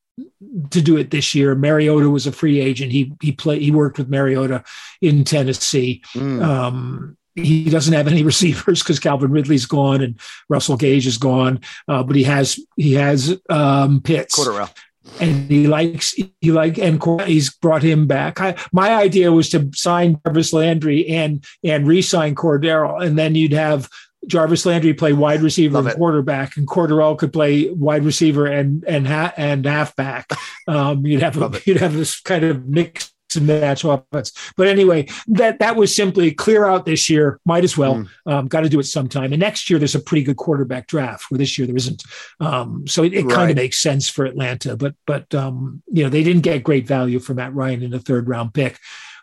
[0.72, 1.54] to do it this year.
[1.54, 2.92] Mariota was a free agent.
[2.92, 4.64] He he played he worked with Mariota
[5.00, 6.02] in Tennessee.
[6.16, 6.44] Mm.
[6.44, 11.62] Um, he doesn't have any receivers because Calvin Ridley's gone and Russell Gage is gone.
[11.88, 14.40] Uh, but he has he has um, Pitts.
[14.40, 14.74] Cordarrelle
[15.20, 18.40] and he likes he like and he's brought him back.
[18.40, 23.54] I, my idea was to sign Jarvis Landry and and re-sign Cordarrelle, and then you'd
[23.54, 23.90] have
[24.28, 28.84] Jarvis Landry play wide receiver Love and quarterback, and Cordarrelle could play wide receiver and
[28.86, 30.30] and ha- and halfback.
[30.68, 34.32] Um, you'd have a, you'd have this kind of mix and match offense.
[34.56, 37.40] But anyway, that that was simply clear out this year.
[37.46, 37.96] Might as well.
[37.96, 38.08] Mm.
[38.26, 39.34] Um, Got to do it sometime.
[39.34, 41.30] And next year there's a pretty good quarterback draft.
[41.30, 42.04] Where this year there isn't.
[42.40, 43.36] Um, so it, it right.
[43.36, 44.76] kind of makes sense for Atlanta.
[44.76, 48.00] But but um, you know they didn't get great value for Matt Ryan in the
[48.00, 48.80] third round pick.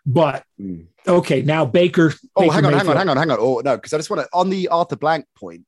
[0.07, 0.87] But mm.
[1.07, 2.15] okay, now Baker.
[2.37, 2.97] Oh, Baker hang on, Mayfield.
[2.97, 3.39] hang on, hang on, hang on.
[3.41, 5.65] Oh no, because I just want to on the Arthur Blank point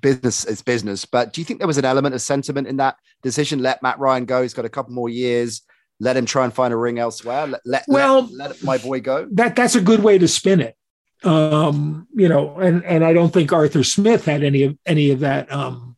[0.00, 1.04] business is business.
[1.04, 3.62] But do you think there was an element of sentiment in that decision?
[3.62, 4.42] Let Matt Ryan go.
[4.42, 5.62] He's got a couple more years
[6.00, 7.46] let him try and find a ring elsewhere.
[7.46, 9.28] Let, let well, let, let, my boy go.
[9.32, 10.76] That that's a good way to spin it.
[11.24, 15.20] Um, you know, and and I don't think Arthur Smith had any of any of
[15.20, 15.96] that um,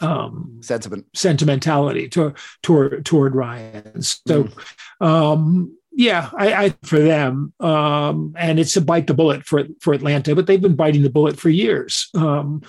[0.00, 4.02] um, sentiment sentimentality toward toward toward Ryan.
[4.02, 5.06] So, mm.
[5.06, 9.92] um, yeah, I, I for them, um, and it's a bite the bullet for for
[9.92, 12.62] Atlanta, but they've been biting the bullet for years, um,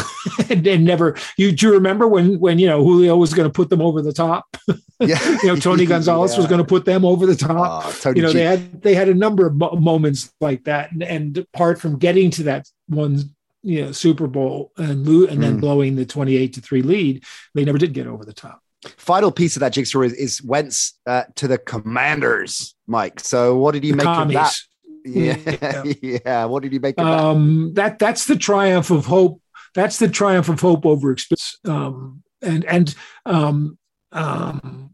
[0.48, 1.16] and, and, never.
[1.36, 4.02] You do you remember when when you know Julio was going to put them over
[4.02, 4.56] the top?
[5.00, 6.38] Yeah, you know Tony Gonzalez yeah.
[6.38, 7.94] was going to put them over the top.
[8.04, 8.38] Uh, you know G.
[8.38, 12.00] they had they had a number of mo- moments like that, and, and, apart from
[12.00, 13.22] getting to that one
[13.62, 15.60] you know Super Bowl and and then mm.
[15.60, 17.22] blowing the twenty eight to three lead,
[17.54, 18.60] they never did get over the top
[18.96, 23.20] final piece of that jigsaw is, is Wentz uh, to the Commanders, Mike.
[23.20, 24.36] So what did you the make commies.
[24.36, 24.56] of that?
[25.04, 25.92] Yeah, yeah,
[26.24, 26.44] yeah.
[26.44, 27.74] What did you make of um, that?
[27.74, 29.40] That that's the triumph of hope.
[29.74, 31.58] That's the triumph of hope over experience.
[31.64, 32.94] Um, and and
[33.26, 33.78] um,
[34.12, 34.90] um,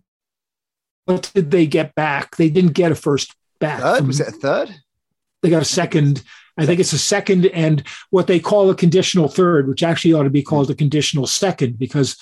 [1.05, 2.37] what did they get back?
[2.37, 3.81] They didn't get a first back.
[3.81, 4.07] Third?
[4.07, 4.75] Was it a third?
[5.43, 6.23] They got a second.
[6.57, 10.23] I think it's a second and what they call a conditional third, which actually ought
[10.23, 12.17] to be called a conditional second because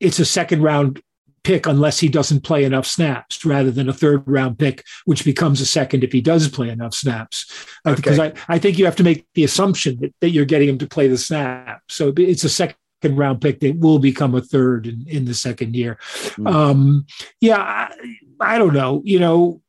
[0.00, 1.02] it's a second round
[1.42, 5.60] pick unless he doesn't play enough snaps rather than a third round pick, which becomes
[5.60, 7.66] a second if he does play enough snaps.
[7.84, 7.96] Uh, okay.
[7.96, 10.78] Because I, I think you have to make the assumption that, that you're getting him
[10.78, 11.82] to play the snap.
[11.88, 15.74] So it's a second round pick that will become a third in, in the second
[15.74, 15.98] year.
[16.36, 16.52] Mm.
[16.52, 17.06] Um,
[17.40, 17.94] yeah, I,
[18.40, 19.00] I don't know.
[19.04, 19.62] You know,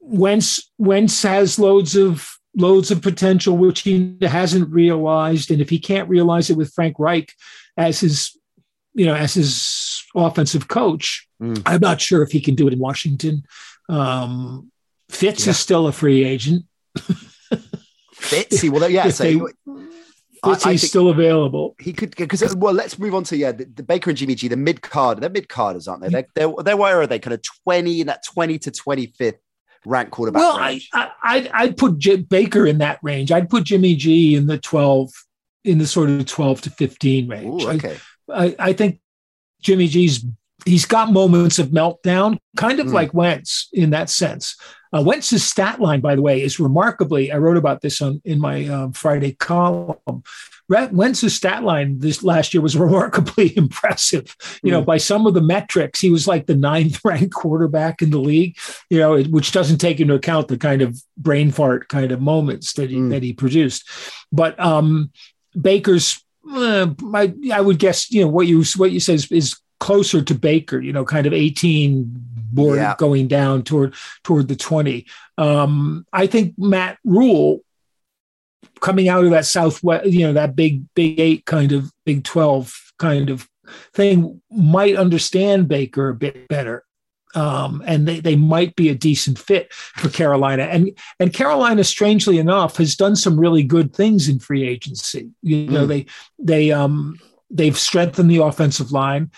[0.00, 5.78] Wentz, Wentz has loads of loads of potential which he hasn't realized, and if he
[5.78, 7.32] can't realize it with Frank Reich
[7.76, 8.37] as his
[8.94, 11.28] you know, as his offensive coach.
[11.40, 11.62] Mm.
[11.66, 13.44] I'm not sure if he can do it in Washington.
[13.88, 14.70] Um,
[15.08, 15.50] Fitz yeah.
[15.50, 16.64] is still a free agent.
[18.14, 19.40] Fitzy, well, yeah, so they,
[20.44, 21.76] Fitz, he's still available.
[21.78, 24.48] He could because well, let's move on to yeah, the, the, Baker and Jimmy G,
[24.48, 25.20] the mid card.
[25.20, 26.08] They're mid carders, aren't they?
[26.08, 27.18] They're, they're, they're where are they?
[27.18, 29.38] Kind of twenty in that twenty to twenty fifth
[29.86, 30.40] rank quarterback.
[30.40, 30.88] Well, range.
[30.92, 33.32] I, I I'd, I'd put J- Baker in that range.
[33.32, 35.10] I'd put Jimmy G in the twelve
[35.64, 37.64] in the sort of twelve to fifteen range.
[37.64, 37.94] Ooh, okay.
[37.94, 38.00] I,
[38.32, 39.00] I think
[39.60, 40.24] Jimmy G's
[40.64, 42.92] he's got moments of meltdown, kind of mm.
[42.92, 44.56] like Wentz in that sense.
[44.92, 47.30] Uh, Wentz's stat line, by the way, is remarkably.
[47.30, 50.22] I wrote about this on in my um, Friday column.
[50.70, 54.34] Wentz's stat line this last year was remarkably impressive.
[54.62, 54.72] You mm.
[54.72, 58.18] know, by some of the metrics, he was like the ninth ranked quarterback in the
[58.18, 58.56] league.
[58.88, 62.74] You know, which doesn't take into account the kind of brain fart kind of moments
[62.74, 63.10] that he, mm.
[63.10, 63.88] that he produced.
[64.32, 65.10] But um,
[65.60, 69.56] Baker's uh, I, I would guess you know what you what you said is, is
[69.80, 70.80] closer to Baker.
[70.80, 72.94] You know, kind of eighteen more yeah.
[72.98, 75.06] going down toward toward the twenty.
[75.36, 77.60] Um, I think Matt Rhule
[78.80, 82.74] coming out of that Southwest, you know, that big Big Eight kind of Big Twelve
[82.98, 83.48] kind of
[83.92, 86.84] thing might understand Baker a bit better
[87.38, 90.64] um, and they, they might be a decent fit for Carolina.
[90.64, 95.30] And and Carolina, strangely enough, has done some really good things in free agency.
[95.42, 95.88] You know, mm.
[95.88, 96.06] they
[96.38, 99.30] they um, they've strengthened the offensive line.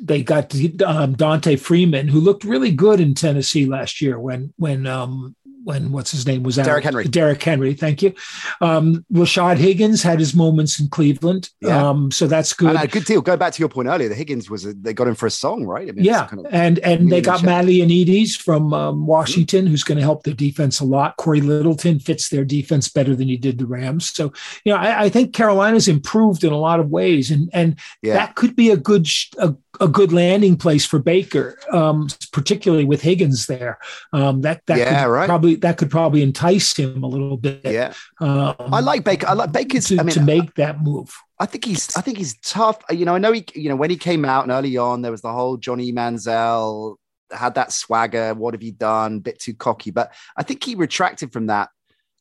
[0.00, 4.86] They got um, D'Onta Foreman, who looked really good in Tennessee last year when when
[4.86, 5.34] um,
[5.68, 6.64] when what's his name was out.
[6.64, 7.04] Derrick Henry.
[7.04, 8.14] Derrick Henry, thank you.
[8.62, 11.90] Um, Rashard Higgins had his moments in Cleveland, yeah.
[11.90, 12.70] um, so that's good.
[12.70, 13.20] And a good deal.
[13.20, 14.08] Go back to your point earlier.
[14.08, 15.86] The Higgins was a, they got him for a song, right?
[15.86, 19.70] I mean, yeah, kind of and and they got Matt Ioannidis from um, Washington, mm-hmm.
[19.70, 21.18] who's going to help their defense a lot.
[21.18, 24.08] Cory Littleton fits their defense better than he did the Rams.
[24.08, 24.32] So
[24.64, 28.14] you know, I, I think Carolina's improved in a lot of ways, and and yeah.
[28.14, 33.02] that could be a good a, a good landing place for Baker, um, particularly with
[33.02, 33.78] Higgins there.
[34.12, 35.26] Um, that that yeah, could right.
[35.26, 37.60] probably that could probably entice him a little bit.
[37.64, 39.28] Yeah, um, I like Baker.
[39.28, 41.14] I like Baker's to, I mean, to make that move.
[41.38, 42.82] I think he's I think he's tough.
[42.90, 45.12] You know, I know he you know when he came out and early on there
[45.12, 46.96] was the whole Johnny Manziel
[47.32, 48.34] had that swagger.
[48.34, 49.20] What have you done?
[49.20, 51.70] Bit too cocky, but I think he retracted from that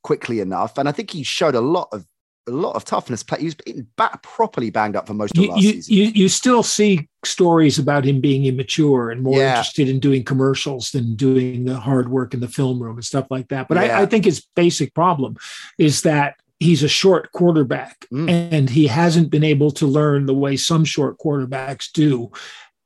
[0.04, 2.06] quickly enough, and I think he showed a lot of
[2.48, 3.24] a lot of toughness.
[3.38, 3.56] He was
[3.98, 5.94] back properly banged up for most of you, last you, season.
[5.94, 9.52] You, you still see stories about him being immature and more yeah.
[9.52, 13.28] interested in doing commercials than doing the hard work in the film room and stuff
[13.30, 13.68] like that.
[13.68, 14.00] But yeah.
[14.00, 15.38] I, I, think his basic problem
[15.78, 18.30] is that he's a short quarterback mm.
[18.30, 22.32] and he hasn't been able to learn the way some short quarterbacks do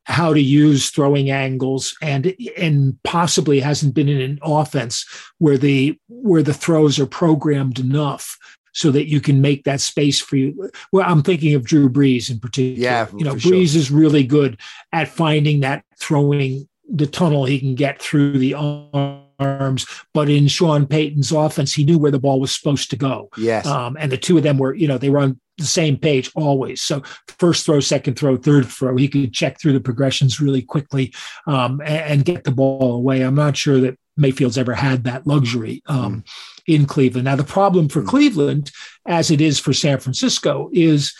[0.05, 5.05] how to use throwing angles and and possibly hasn't been in an offense
[5.37, 8.37] where the where the throws are programmed enough
[8.73, 10.69] so that you can make that space for you.
[10.91, 12.81] Well, I'm thinking of Drew Brees in particular.
[12.81, 13.79] Yeah, you know, Brees sure.
[13.79, 14.59] is really good
[14.91, 19.85] at finding that throwing the tunnel he can get through the arms.
[20.13, 23.29] But in Sean Payton's offense, he knew where the ball was supposed to go.
[23.37, 25.97] Yes, um, and the two of them were, you know, they were on the same
[25.97, 26.81] page always.
[26.81, 27.03] So
[27.39, 31.13] first throw, second throw, third throw, he could check through the progressions really quickly
[31.45, 33.21] um, and, and, get the ball away.
[33.21, 35.83] I'm not sure that Mayfield's ever had that luxury.
[35.85, 36.27] Um, mm
[36.67, 37.25] in Cleveland.
[37.25, 38.07] Now, the problem for hmm.
[38.07, 38.71] Cleveland,
[39.05, 41.13] as it is for San Francisco, is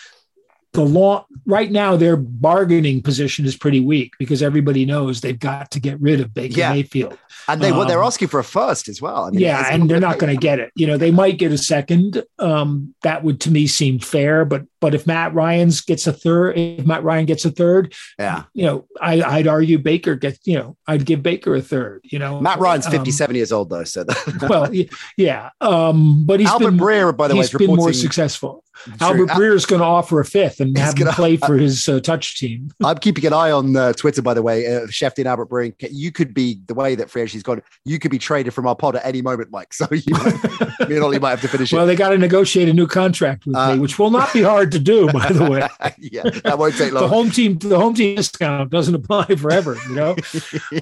[0.72, 5.70] the law right now their bargaining position is pretty weak because everybody knows they've got
[5.70, 6.72] to get rid of Baker yeah.
[6.72, 7.18] Mayfield.
[7.48, 9.24] And they um, well, they're asking for a first as well.
[9.24, 10.72] I mean, yeah, and they're not going to get it.
[10.76, 12.22] You know, they might get a second.
[12.38, 16.56] Um, that would to me seem fair, but but if Matt Ryan's gets a third,
[16.56, 20.56] if Matt Ryan gets a third, yeah, you know, I, would argue Baker gets, you
[20.56, 22.02] know, I'd give Baker a third.
[22.04, 24.04] You know, Matt Ryan's um, fifty-seven um, years old though, so
[24.48, 24.72] well,
[25.16, 28.64] yeah, um, but he's Albert been, Breer, by the way, been more successful.
[29.00, 32.00] Albert Breer is going to offer a fifth and have him play for his uh,
[32.00, 32.70] touch team.
[32.84, 34.66] I'm keeping an eye on uh, Twitter, by the way.
[34.66, 37.62] Uh, Schefty and Albert Breer, you could be the way that free agency's gone.
[37.84, 39.72] You could be traded from our pod at any moment, Mike.
[39.82, 40.14] So you,
[40.88, 41.86] me and Ollie might have to finish well, it.
[41.86, 44.70] they got to negotiate a new contract with uh, me, which will not be hard
[44.72, 45.66] to do, by the way.
[45.98, 47.02] yeah, that won't take long.
[47.02, 49.76] the home team, the home team discount doesn't apply forever.
[49.88, 50.10] You know,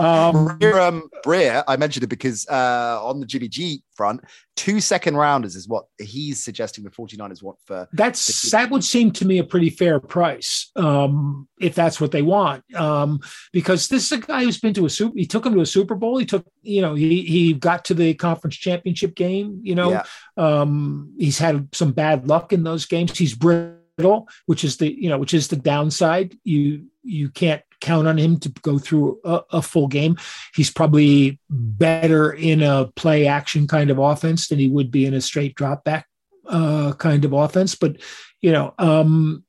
[0.00, 4.24] um, Breer, um, Breer, I mentioned it because uh, on the Jimmy G front,
[4.56, 7.86] two second rounders is what he's suggesting the 49ers want for.
[7.92, 12.22] That's that would seem to me a pretty fair price um, if that's what they
[12.22, 12.64] want.
[12.74, 13.20] Um,
[13.52, 15.18] because this is a guy who's been to a super.
[15.18, 16.16] He took him to a Super Bowl.
[16.16, 19.60] He took you know he he got to the conference championship game.
[19.62, 20.04] You know, yeah.
[20.38, 23.18] um, he's had some bad luck in those games.
[23.18, 26.34] He's brittle, which is the you know which is the downside.
[26.42, 30.16] You you can't count on him to go through a, a, full game.
[30.54, 35.14] He's probably better in a play action kind of offense than he would be in
[35.14, 36.06] a straight drop back
[36.46, 37.74] uh, kind of offense.
[37.74, 37.96] But
[38.40, 39.44] you know, um,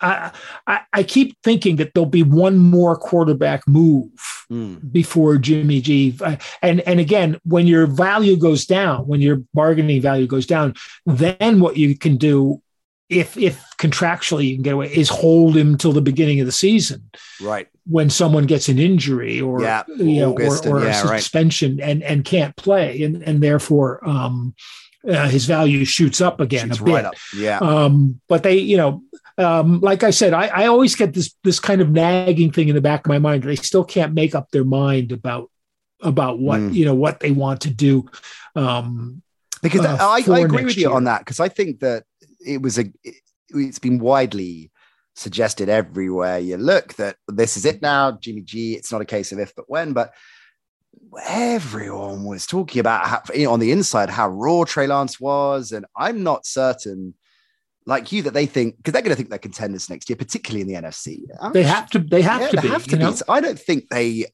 [0.00, 0.32] I,
[0.66, 4.10] I, I keep thinking that there'll be one more quarterback move
[4.50, 4.92] mm.
[4.92, 6.18] before Jimmy G.
[6.60, 10.74] And and again, when your value goes down, when your bargaining value goes down,
[11.06, 12.60] then what you can do
[13.12, 16.52] if if contractually you can get away is hold him till the beginning of the
[16.52, 20.94] season right when someone gets an injury or yeah, you know or, or yeah, a
[20.94, 21.88] suspension right.
[21.88, 24.54] and and can't play and and therefore um
[25.08, 26.92] uh, his value shoots up again shoots a bit.
[26.92, 27.14] Right up.
[27.36, 27.58] Yeah.
[27.58, 29.02] Um, but they, you know,
[29.38, 32.74] um, like I said, I, I always get this this kind of nagging thing in
[32.74, 33.42] the back of my mind.
[33.42, 35.50] They still can't make up their mind about
[36.00, 36.74] about what mm.
[36.74, 38.08] you know what they want to do.
[38.54, 39.22] Um,
[39.62, 40.96] because uh, I, I agree with you year.
[40.96, 42.04] on that because I think that
[42.46, 42.84] it was a
[43.50, 44.70] it's been widely
[45.14, 49.30] suggested everywhere you look that this is it now jimmy g it's not a case
[49.32, 50.14] of if but when but
[51.26, 55.72] everyone was talking about how, you know, on the inside how raw Trey Lance was
[55.72, 57.14] and i'm not certain
[57.84, 60.62] like you that they think because they're going to think they're contenders next year particularly
[60.62, 62.96] in the nfc I'm they have to they have yeah, to they be have to
[62.96, 63.04] be.
[63.28, 64.26] i don't think they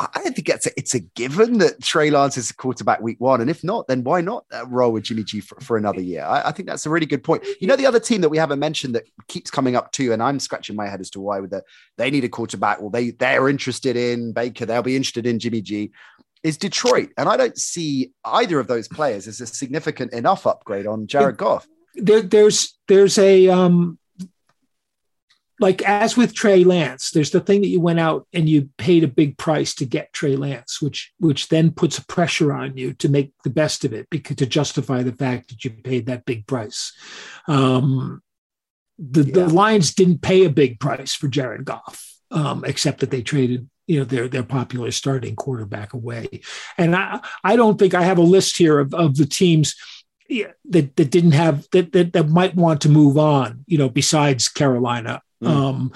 [0.00, 3.20] I don't think it's a, it's a given that Trey Lance is a quarterback week
[3.20, 3.40] one.
[3.40, 6.24] And if not, then why not uh, roll with Jimmy G for, for another year?
[6.24, 7.44] I, I, think that's a really good point.
[7.60, 10.22] You know, the other team that we haven't mentioned that keeps coming up too, and
[10.22, 11.62] I'm scratching my head as to why with the,
[11.98, 12.80] they need a quarterback.
[12.80, 14.64] Well, they, they're interested in Baker.
[14.64, 15.92] They'll be interested in Jimmy G
[16.42, 17.10] is Detroit.
[17.18, 21.36] And I don't see either of those players as a significant enough upgrade on Jared
[21.36, 21.66] Goff.
[21.94, 23.98] There, there's, there's a, um,
[25.60, 29.04] like as with Trey Lance, there's the thing that you went out and you paid
[29.04, 32.94] a big price to get Trey Lance, which which then puts a pressure on you
[32.94, 36.24] to make the best of it because to justify the fact that you paid that
[36.24, 36.92] big price.
[37.46, 38.22] Um,
[38.98, 39.34] the, yeah.
[39.34, 43.68] the Lions didn't pay a big price for Jared Goff, um, except that they traded
[43.86, 46.40] you know their their popular starting quarterback away.
[46.78, 49.74] And I I don't think I have a list here of, of the teams
[50.28, 54.48] that that didn't have that, that that might want to move on, you know, besides
[54.48, 55.20] Carolina.
[55.42, 55.48] Mm.
[55.48, 55.92] Um,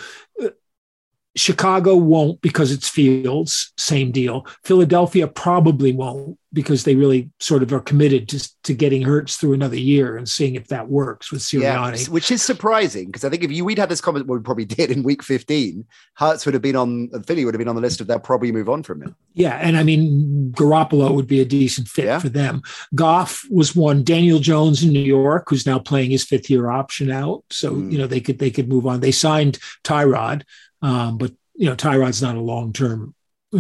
[1.37, 4.47] Chicago won't because it's Fields, same deal.
[4.63, 9.53] Philadelphia probably won't because they really sort of are committed to, to getting Hurts through
[9.53, 12.07] another year and seeing if that works with Sirianni.
[12.07, 14.43] Yeah, which is surprising because I think if you we'd had this comment, well, we
[14.43, 15.85] probably did in week 15,
[16.15, 18.53] Hurts would have been on Philly would have been on the list of they'll probably
[18.53, 19.15] move on from him.
[19.35, 19.57] Yeah.
[19.57, 22.19] And I mean, Garoppolo would be a decent fit yeah.
[22.19, 22.63] for them.
[22.95, 27.11] Goff was one, Daniel Jones in New York, who's now playing his fifth year option
[27.11, 27.45] out.
[27.51, 27.93] So, mm.
[27.93, 29.01] you know, they could they could move on.
[29.01, 30.45] They signed Tyrod
[30.85, 33.15] um, but you know, Tyrod's not a long term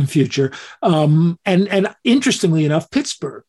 [0.06, 0.52] future.
[0.82, 3.44] Um, and and interestingly enough, Pittsburgh.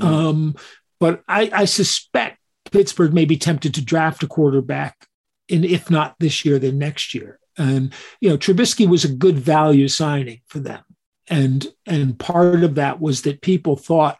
[0.00, 0.04] Mm.
[0.04, 0.54] Um,
[1.00, 2.38] but I, I suspect
[2.70, 5.06] Pittsburgh may be tempted to draft a quarterback,
[5.48, 7.38] in if not this year, then next year.
[7.58, 10.82] And you know, Trubisky was a good value signing for them,
[11.28, 14.18] and and part of that was that people thought.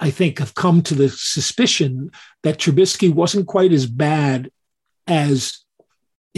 [0.00, 2.12] I think have come to the suspicion
[2.44, 4.48] that Trubisky wasn't quite as bad
[5.08, 5.58] as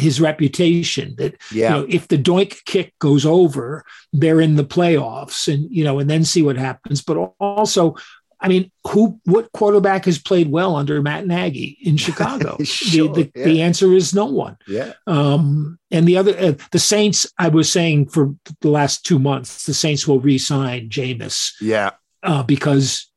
[0.01, 1.69] his reputation that yeah.
[1.69, 5.99] you know if the doink kick goes over they're in the playoffs and you know
[5.99, 7.95] and then see what happens but also
[8.43, 12.57] I mean, who what quarterback has played well under Matt Nagy in Chicago?
[12.65, 13.45] sure, the, the, yeah.
[13.45, 14.57] the, answer is no one.
[14.67, 14.95] Yeah.
[15.07, 19.67] Um, and the other, uh, the Saints, I was saying for the last two months,
[19.67, 21.53] the Saints will re-sign Jameis.
[21.61, 21.91] Yeah.
[22.23, 23.11] Uh, because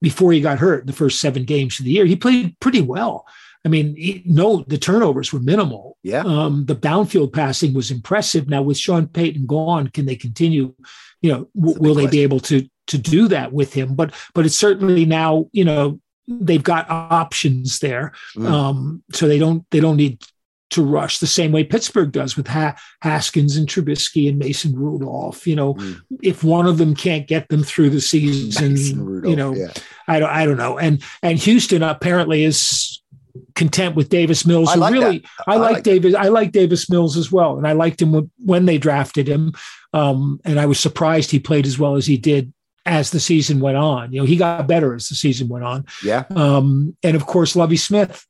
[0.00, 3.26] before he got hurt, the first seven games of the year, he played pretty well.
[3.64, 5.96] I mean, he, no, the turnovers were minimal.
[6.02, 6.22] Yeah.
[6.24, 8.48] Um, the downfield passing was impressive.
[8.48, 10.74] Now with Sean Payton gone, can they continue?
[11.20, 12.10] You know, w- will they question.
[12.10, 13.94] be able to to do that with him?
[13.94, 18.12] But but it's certainly now, you know, they've got options there.
[18.36, 18.50] Mm.
[18.50, 20.20] Um, so they don't they don't need
[20.70, 25.46] to rush the same way Pittsburgh does with ha- Haskins and Trubisky and Mason Rudolph.
[25.46, 26.00] You know, mm.
[26.22, 29.72] if one of them can't get them through the season, Rudolph, you know, yeah.
[30.08, 30.78] I don't I don't know.
[30.78, 33.00] And and Houston apparently is
[33.54, 34.68] content with Davis Mills.
[34.68, 36.14] I like really, I, I, like, like Davis.
[36.14, 39.52] I like Davis Mills as well, and I liked him when they drafted him.
[39.92, 42.52] Um, and I was surprised he played as well as he did
[42.86, 44.12] as the season went on.
[44.12, 45.86] You know, he got better as the season went on.
[46.02, 46.24] Yeah.
[46.30, 48.26] Um, and of course, Lovie Smith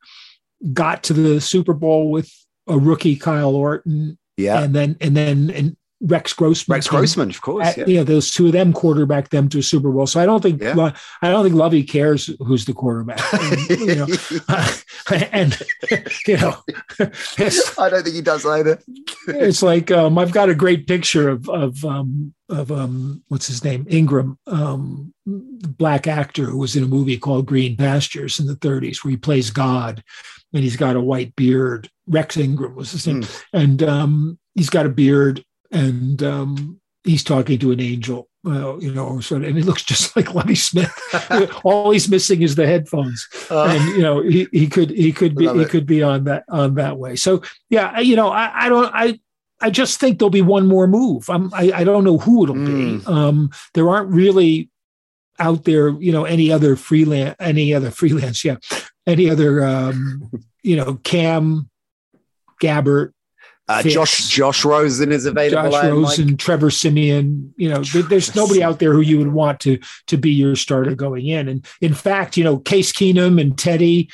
[0.72, 2.30] got to the Super Bowl with
[2.68, 4.18] a rookie Kyle Orton.
[4.36, 4.62] Yeah.
[4.62, 6.74] And then and then and Rex Grossman.
[6.74, 7.68] Rex Grossman, of course.
[7.68, 7.86] At, yeah.
[7.86, 10.06] You know, those two of them quarterback them to a Super Bowl.
[10.06, 10.92] So I don't think yeah.
[11.22, 13.20] I don't think Lovie cares who's the quarterback.
[13.42, 14.06] And, you know,
[14.48, 14.72] uh,
[15.32, 15.58] and
[16.26, 16.56] you know,
[16.98, 18.78] I don't think he does either.
[19.28, 23.64] it's like um, I've got a great picture of of um, of um, what's his
[23.64, 28.56] name Ingram, um, black actor who was in a movie called Green Pastures in the
[28.56, 30.02] 30s, where he plays God,
[30.52, 31.88] and he's got a white beard.
[32.06, 33.44] Rex Ingram was his name, mm.
[33.52, 38.28] and um, he's got a beard and um, he's talking to an angel.
[38.44, 40.92] Uh, you know, sort of, and it looks just like Lovie Smith.
[41.64, 45.36] All he's missing is the headphones, uh, and you know, he, he could he could
[45.36, 47.16] be he could be on that on that way.
[47.16, 49.20] So yeah, you know, I, I don't I
[49.62, 51.30] I just think there'll be one more move.
[51.30, 52.98] I'm, I, I don't know who it'll mm.
[52.98, 53.06] be.
[53.06, 54.68] Um, there aren't really
[55.38, 58.56] out there, you know, any other freelance, any other freelance, yeah,
[59.06, 60.30] any other, um,
[60.62, 61.70] you know, Cam,
[62.60, 63.12] Gabbert,
[63.68, 65.70] uh, Josh Josh Rosen is available.
[65.70, 66.38] Josh Rosen, like.
[66.38, 67.54] Trevor Siemian.
[67.56, 70.56] You know, there, there's nobody out there who you would want to to be your
[70.56, 71.48] starter going in.
[71.48, 74.10] And in fact, you know, Case Keenum and Teddy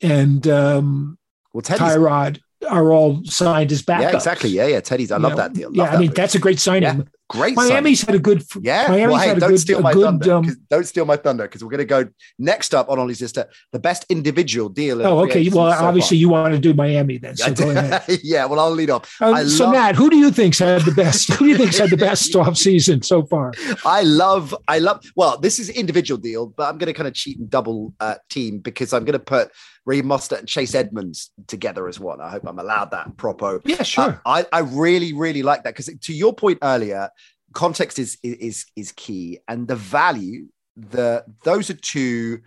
[0.00, 1.18] and um,
[1.52, 4.02] well, Tyrod are all signed as backups.
[4.02, 4.50] Yeah, exactly.
[4.50, 4.80] Yeah, yeah.
[4.80, 5.12] Teddy's.
[5.12, 5.70] I you love know, that deal.
[5.72, 6.82] Love yeah, I mean that's a great signing.
[6.82, 7.04] Yeah.
[7.28, 7.56] Great.
[7.56, 8.42] Miami's had a good.
[8.62, 8.88] Yeah.
[8.88, 10.32] Miami's well, hey, had don't good, steal my good, thunder.
[10.32, 12.08] Um, don't steal my thunder because we're going to go
[12.38, 13.38] next up on Ollie's list.
[13.72, 15.06] The best individual deal.
[15.06, 15.46] Oh, okay.
[15.50, 16.20] Well, so obviously far.
[16.20, 17.36] you want to do Miami then.
[17.36, 18.02] So go ahead.
[18.22, 18.46] yeah.
[18.46, 19.20] Well, I'll lead off.
[19.20, 19.74] Um, so love...
[19.74, 21.30] Matt, who do you think's had the best?
[21.34, 23.52] who do you think's had the best off season so far?
[23.84, 24.54] I love.
[24.66, 25.04] I love.
[25.14, 28.14] Well, this is individual deal, but I'm going to kind of cheat and double uh,
[28.30, 29.50] team because I'm going to put
[29.88, 32.20] Raheem Mostert and Chase Edmonds together as one.
[32.20, 33.62] I hope I'm allowed that propo.
[33.64, 34.20] Yeah, sure.
[34.26, 37.08] Uh, I, I really, really like that because to your point earlier,
[37.54, 40.48] context is is is key, and the value.
[40.76, 42.40] The those are two,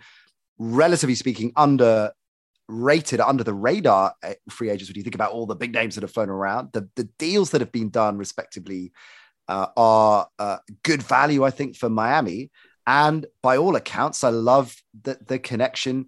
[0.56, 2.12] relatively speaking, under
[2.68, 5.96] rated under the radar uh, free agents when you think about all the big names
[5.96, 8.92] that have flown around the, the deals that have been done respectively
[9.48, 12.50] uh, are uh, good value i think for miami
[12.86, 16.06] and by all accounts i love the, the connection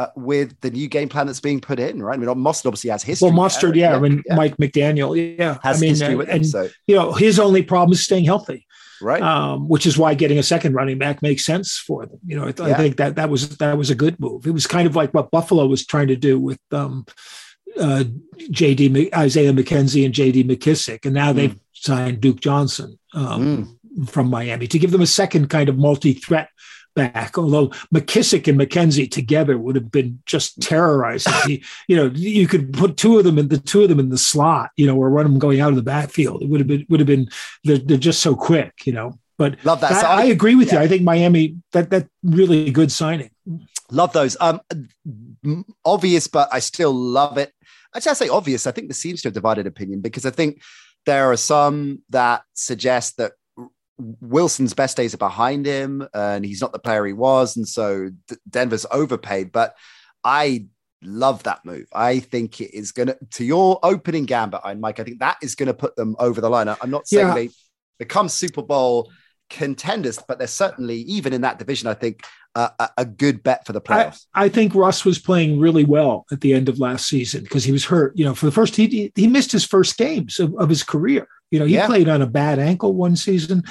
[0.00, 2.14] uh, with the new game plan that's being put in, right?
[2.14, 3.30] I mean, Mostert obviously has history.
[3.30, 4.34] Well, Mostert, yeah, yeah, I mean, yeah.
[4.34, 6.44] Mike McDaniel, yeah, has I mean, history with and, him.
[6.44, 8.66] So you know, his only problem is staying healthy,
[9.02, 9.20] right?
[9.20, 12.18] Um, which is why getting a second running back makes sense for them.
[12.24, 14.46] You know, I, I think that that was that was a good move.
[14.46, 17.04] It was kind of like what Buffalo was trying to do with um,
[17.78, 18.04] uh,
[18.50, 21.36] JD Isaiah McKenzie and JD McKissic, and now mm.
[21.36, 24.08] they've signed Duke Johnson um, mm.
[24.08, 26.48] from Miami to give them a second kind of multi-threat
[26.94, 27.38] back.
[27.38, 31.32] Although McKissic and McKenzie together would have been just terrorizing.
[31.46, 34.10] he, you know, you could put two of them in the two of them in
[34.10, 36.42] the slot, you know, or run them going out of the backfield.
[36.42, 37.28] It would have been would have been
[37.64, 39.18] they're, they're just so quick, you know.
[39.38, 39.92] But love that.
[39.92, 40.74] I, so I, I agree with yeah.
[40.74, 40.80] you.
[40.80, 43.30] I think Miami that that really good signing.
[43.90, 44.36] Love those.
[44.40, 44.60] Um,
[45.84, 47.52] obvious, but I still love it.
[47.94, 48.66] Actually, I say obvious.
[48.66, 50.62] I think there seems to have divided opinion because I think
[51.06, 53.32] there are some that suggest that
[54.20, 57.56] Wilson's best days are behind him and he's not the player he was.
[57.56, 58.10] And so
[58.48, 59.52] Denver's overpaid.
[59.52, 59.76] But
[60.24, 60.66] I
[61.02, 61.86] love that move.
[61.92, 65.54] I think it is going to, to your opening gambit, Mike, I think that is
[65.54, 66.68] going to put them over the line.
[66.68, 67.34] I'm not saying yeah.
[67.34, 67.50] they
[67.98, 69.10] become Super Bowl
[69.48, 72.24] contenders, but they're certainly, even in that division, I think
[72.54, 74.26] uh, a, good bet for the playoffs.
[74.34, 77.62] I, I, think Russ was playing really well at the end of last season because
[77.62, 78.16] he was hurt.
[78.16, 81.28] You know, for the first, he, he missed his first games of, of his career.
[81.50, 81.86] You know, he yeah.
[81.86, 83.64] played on a bad ankle one season.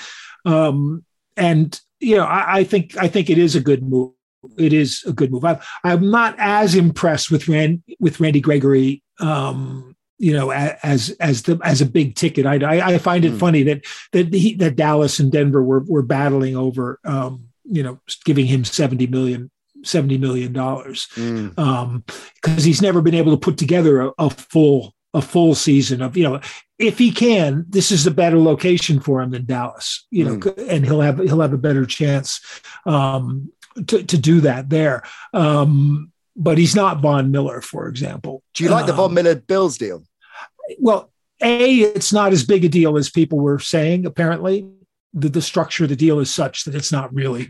[0.45, 1.03] Um,
[1.38, 4.13] and, you know, I, I think, I think it is a good move
[4.57, 5.43] it is a good move.
[5.43, 11.43] I, am not as impressed with Rand with Randy Gregory um, you know, as as
[11.43, 12.45] the as a big ticket.
[12.45, 13.39] I I, I find it mm.
[13.39, 17.99] funny that that he, that Dallas and Denver were were battling over, um, you know,
[18.25, 19.49] giving him seventy million.
[19.82, 21.57] Seventy million dollars, mm.
[21.57, 22.03] um,
[22.36, 26.16] because he's never been able to put together a, a full a full season of
[26.16, 26.39] you know
[26.78, 30.68] if he can this is a better location for him than dallas you know mm.
[30.70, 33.51] and he'll have he'll have a better chance um,
[33.88, 35.01] to, to do that there
[35.34, 39.36] um, but he's not von miller for example do you like the von um, miller
[39.36, 40.03] bills deal
[40.78, 44.05] well, a it's not as big a deal as people were saying.
[44.05, 44.68] Apparently,
[45.14, 47.49] the the structure of the deal is such that it's not really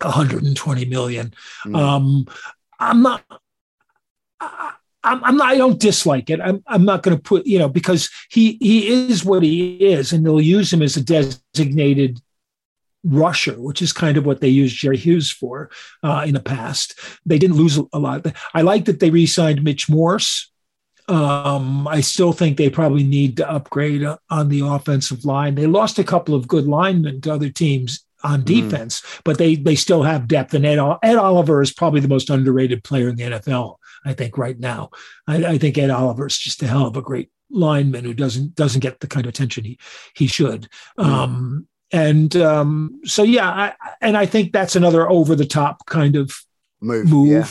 [0.00, 1.32] 120 million.
[1.64, 1.76] Mm.
[1.76, 2.26] Um,
[2.78, 3.22] I'm not.
[4.40, 4.72] I,
[5.04, 5.48] I'm, I'm not.
[5.48, 6.40] I don't dislike it.
[6.40, 6.62] I'm.
[6.66, 7.46] I'm not going to put.
[7.46, 11.02] You know, because he he is what he is, and they'll use him as a
[11.02, 12.20] designated
[13.04, 15.70] rusher, which is kind of what they used Jerry Hughes for
[16.02, 16.98] uh, in the past.
[17.26, 18.26] They didn't lose a lot.
[18.54, 20.52] I like that they re-signed Mitch Morse
[21.08, 25.54] um, I still think they probably need to upgrade on the offensive line.
[25.54, 28.46] They lost a couple of good linemen to other teams on hmm.
[28.46, 29.20] defense, mm.
[29.24, 30.54] but they they still have depth.
[30.54, 34.38] And Ed, Ed Oliver is probably the most underrated player in the NFL, I think,
[34.38, 34.90] right now.
[35.26, 38.54] I, I think Ed Oliver is just a hell of a great lineman who doesn't
[38.54, 39.78] doesn't get the kind of attention he
[40.14, 40.68] he should.
[40.98, 41.04] Mm.
[41.04, 46.16] Um, and um, so yeah, I, and I think that's another over the top kind
[46.16, 46.34] of
[46.82, 47.08] move.
[47.08, 47.28] Move.
[47.28, 47.46] Yeah.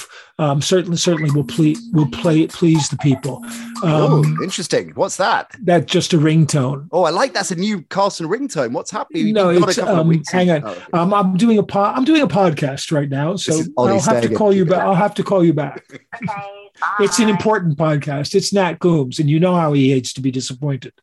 [0.45, 3.43] Um, certainly, certainly will please will play please the people.
[3.83, 4.91] Um, oh, interesting.
[4.95, 5.51] What's that?
[5.63, 6.87] That just a ringtone.
[6.91, 8.71] Oh, I like that's a new Carlson ringtone.
[8.71, 9.33] What's happening?
[9.33, 10.63] No, it's, um, hang on.
[10.63, 10.83] Oh, okay.
[10.93, 11.97] um, I'm doing a pod.
[11.97, 14.79] I'm doing a podcast right now, so I'll have to call you back.
[14.79, 15.83] I'll have to call you back.
[15.91, 16.69] okay,
[16.99, 18.35] it's an important podcast.
[18.35, 20.93] It's Nat Coombs, and you know how he hates to be disappointed.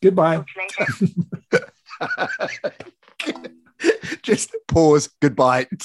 [0.00, 0.44] Goodbye.
[0.44, 0.44] Goodbye.
[4.22, 5.08] Just pause.
[5.20, 5.66] Goodbye.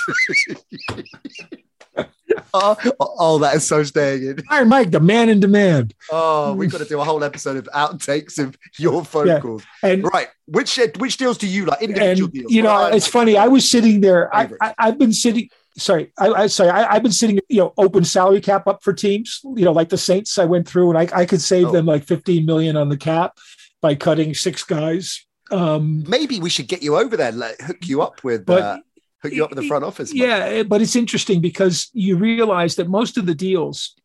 [2.54, 4.44] oh, oh, that is so staying in.
[4.50, 5.94] Iron Mike, the man in demand.
[6.12, 9.40] Oh, we've got to do a whole episode of outtakes of your phone yeah.
[9.40, 9.64] calls.
[9.84, 11.82] And right, which uh, which deals do you like?
[11.82, 12.52] Individual and, deals.
[12.52, 13.38] You know, it's funny.
[13.38, 14.34] I was sitting there.
[14.36, 15.50] I, I, have been sitting.
[15.78, 16.70] Sorry, I, I sorry.
[16.70, 17.40] I, have been sitting.
[17.50, 19.42] You know, open salary cap up for teams.
[19.44, 20.38] You know, like the Saints.
[20.38, 21.72] I went through and I, I could save oh.
[21.72, 23.38] them like fifteen million on the cap
[23.82, 28.02] by cutting six guys um, Maybe we should get you over there, let, hook you
[28.02, 28.46] up with.
[28.46, 28.78] But, uh,
[29.22, 30.14] hook you up with the front office.
[30.14, 33.96] Yeah, but it's interesting because you realize that most of the deals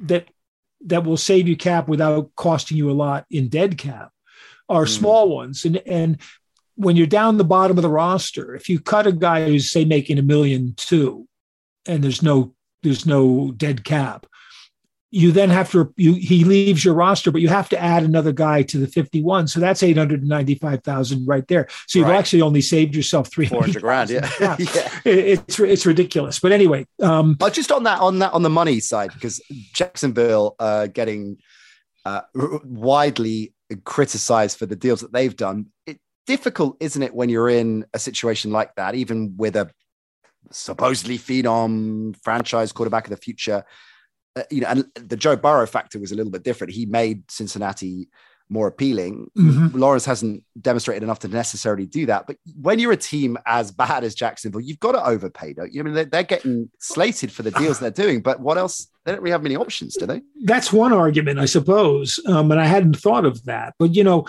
[0.00, 0.28] that
[0.86, 4.12] that will save you cap without costing you a lot in dead cap
[4.68, 4.88] are mm.
[4.88, 6.18] small ones, and and
[6.76, 9.84] when you're down the bottom of the roster, if you cut a guy who's say
[9.84, 11.26] making a million two,
[11.86, 14.26] and there's no there's no dead cap,
[15.10, 18.32] you then have to you he leaves your roster but you have to add another
[18.32, 22.18] guy to the 51 so that's 895,000 right there so you've right.
[22.18, 24.56] actually only saved yourself 300 grand yeah, yeah.
[24.58, 24.90] yeah.
[25.04, 28.80] it's it's ridiculous but anyway um but just on that on that on the money
[28.80, 29.40] side because
[29.72, 31.38] Jacksonville uh getting
[32.04, 33.52] uh widely
[33.84, 37.98] criticized for the deals that they've done it difficult isn't it when you're in a
[37.98, 39.70] situation like that even with a
[40.52, 43.64] supposedly phenom franchise quarterback of the future
[44.36, 46.72] uh, you know, and the Joe Burrow factor was a little bit different.
[46.72, 48.08] He made Cincinnati
[48.52, 49.30] more appealing.
[49.38, 49.78] Mm-hmm.
[49.78, 52.26] Lawrence hasn't demonstrated enough to necessarily do that.
[52.26, 55.80] But when you're a team as bad as Jacksonville, you've got to overpay, don't you?
[55.80, 58.88] I mean, they're, they're getting slated for the deals they're doing, but what else?
[59.04, 60.20] They don't really have many options, do they?
[60.42, 62.18] That's one argument, I suppose.
[62.26, 63.74] Um, and I hadn't thought of that.
[63.78, 64.26] But, you know,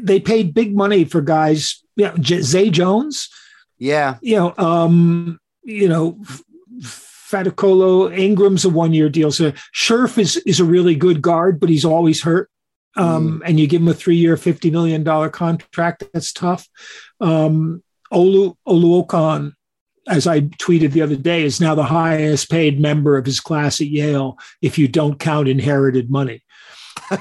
[0.00, 3.28] they paid big money for guys, you know, Zay Jones.
[3.76, 4.18] Yeah.
[4.22, 6.22] You know, um, you know,
[7.30, 9.32] Fatukasi, Ingram's a one year deal.
[9.32, 12.50] So Scherff is, is a really good guard, but he's always hurt.
[12.96, 13.42] Um, mm.
[13.44, 16.04] And you give him a three year, $50 million contract.
[16.12, 16.68] That's tough.
[17.20, 19.52] Um, Olu, Oluokun,
[20.08, 23.80] as I tweeted the other day, is now the highest paid member of his class
[23.80, 26.42] at Yale if you don't count inherited money.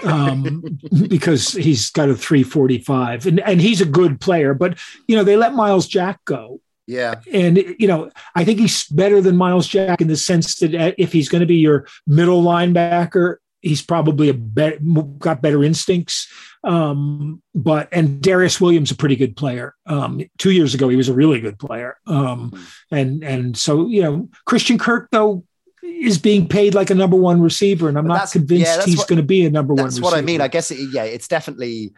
[0.03, 0.79] um,
[1.09, 4.53] because he's got a 345 and, and he's a good player.
[4.53, 4.77] But,
[5.07, 7.15] you know, they let Myles Jack go yeah.
[7.31, 10.91] And, you know, I think he's better than Myles Jack in the sense that uh,
[10.97, 14.77] if he's going to be your middle linebacker, he's probably a better,
[15.17, 16.31] got better instincts.
[16.63, 19.73] Um, but, and Darious Williams, a pretty good player.
[19.88, 21.97] Um, two years ago, he was a really good player.
[22.05, 22.53] Um,
[22.91, 25.43] and, and so, you know, Christian Kirk, though,
[25.83, 27.89] is being paid like a number one receiver.
[27.89, 30.01] And I'm but not convinced yeah, he's going to be a number one receiver.
[30.01, 30.41] That's what I mean.
[30.41, 31.93] I guess, it, yeah, it's definitely,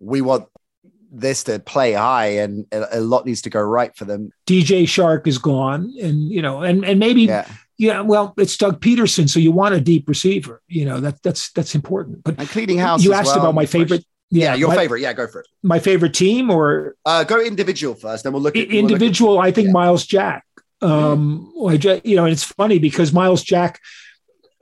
[0.00, 0.48] we want
[1.12, 4.32] this to play high and a lot needs to go right for them.
[4.46, 7.46] DJ Chark is gone and you know and and maybe yeah.
[7.76, 11.52] yeah well it's Doug Pederson so you want a deep receiver you know that that's
[11.52, 14.68] that's important but and cleaning house you asked well, about my favorite yeah, yeah your
[14.68, 18.32] my, favorite yeah go for it my favorite team or uh, go individual first then
[18.32, 19.72] we'll look at individual we'll look at, I think yeah.
[19.72, 20.44] Myles Jack
[20.80, 22.00] um mm.
[22.04, 23.80] you know and it's funny because Myles Jack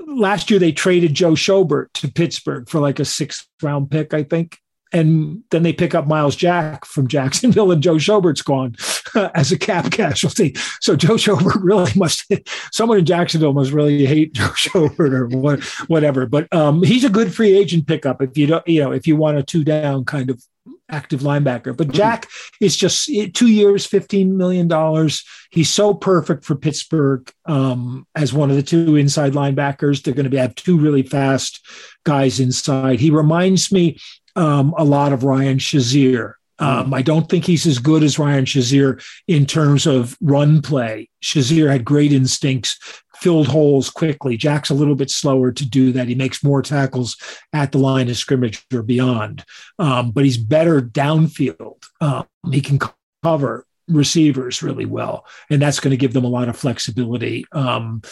[0.00, 4.24] last year they traded Joe Schobert to Pittsburgh for like a sixth round pick I
[4.24, 4.58] think
[4.92, 8.76] and then they pick up Myles Jack from Jacksonville, and Joe Schobert's gone
[9.34, 10.54] as a cap casualty.
[10.80, 12.30] So Joe Schobert really must.
[12.72, 16.26] Someone in Jacksonville must really hate Joe Schobert or what, whatever.
[16.26, 19.16] But um, he's a good free agent pickup if you don't, you know, if you
[19.16, 20.42] want a two down kind of
[20.90, 21.76] active linebacker.
[21.76, 22.26] But Jack
[22.60, 25.24] is just two years, fifteen million dollars.
[25.50, 30.02] He's so perfect for Pittsburgh um, as one of the two inside linebackers.
[30.02, 31.64] They're going to be, have two really fast
[32.04, 33.00] guys inside.
[33.00, 33.98] He reminds me
[34.36, 36.34] um, a lot of Ryan Shazier.
[36.58, 41.08] Um, I don't think he's as good as Ryan Shazier in terms of run play.
[41.24, 42.78] Shazier had great instincts,
[43.16, 44.36] filled holes quickly.
[44.36, 46.08] Jack's a little bit slower to do that.
[46.08, 47.16] He makes more tackles
[47.54, 49.42] at the line of scrimmage or beyond,
[49.78, 51.82] um, but he's better downfield.
[52.02, 52.78] Um, he can
[53.22, 57.46] cover receivers really well, and that's going to give them a lot of flexibility.
[57.52, 58.02] Um,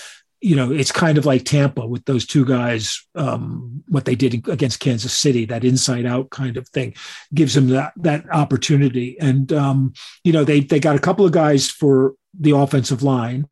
[0.41, 4.49] you know, it's kind of like Tampa with those two guys, um, what they did
[4.49, 6.95] against Kansas City, that inside out kind of thing
[7.35, 9.19] gives them that, that opportunity.
[9.19, 13.49] And, um, you know, they, they got a couple of guys for the offensive line,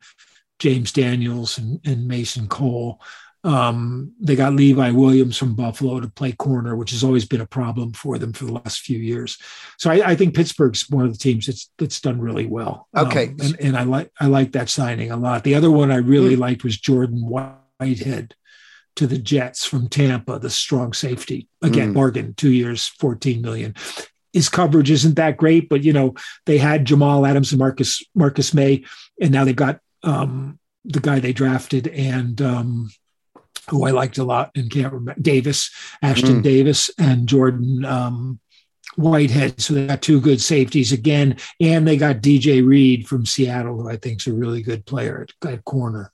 [0.59, 3.01] James Daniels and, and Mason Cole.
[3.43, 7.47] Um, they got Levi Williams from Buffalo to play corner, which has always been a
[7.47, 9.37] problem for them for the last few years.
[9.77, 12.87] So I, I think Pittsburgh's one of the teams that's that's done really well.
[12.95, 15.43] Okay, um, and, and, I like I like that signing a lot.
[15.43, 16.39] The other one I really mm.
[16.39, 18.35] liked was Jordan Whitehead
[18.95, 21.47] to the Jets from Tampa, the strong safety.
[21.61, 21.95] Again, mm.
[21.95, 23.75] bargain, two years, fourteen million.
[24.33, 26.15] His coverage isn't that great, but you know
[26.45, 28.83] they had Jamal Adams and Marcus Marcus Maye,
[29.21, 32.89] and now they've got um, the guy they drafted and um,
[33.69, 35.71] who I liked a lot and can't remember Davis,
[36.03, 36.43] Ashtyn mm.
[36.43, 38.39] Davis, and Jordan um,
[38.95, 39.61] Whitehead.
[39.61, 43.89] So they got two good safeties again, and they got DJ Reed from Seattle, who
[43.89, 46.11] I think is a really good player at, at corner.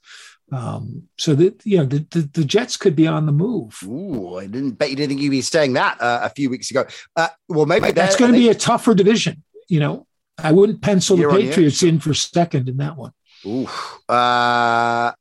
[0.52, 3.80] Um, so that you know the, the, the Jets could be on the move.
[3.86, 6.70] Ooh, I didn't bet you didn't think you'd be saying that uh, a few weeks
[6.70, 6.86] ago.
[7.16, 9.44] Uh, well, maybe that's going to be a tougher division.
[9.68, 13.14] You know, I wouldn't pencil the Patriots in for second in that one.
[13.46, 13.68] Ooh,
[14.08, 15.14] uh,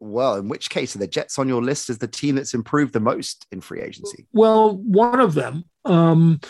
[0.00, 2.92] well, in which case are the Jets on your list as the team that's improved
[2.92, 4.26] the most in free agency?
[4.32, 6.40] Well, one of them, um,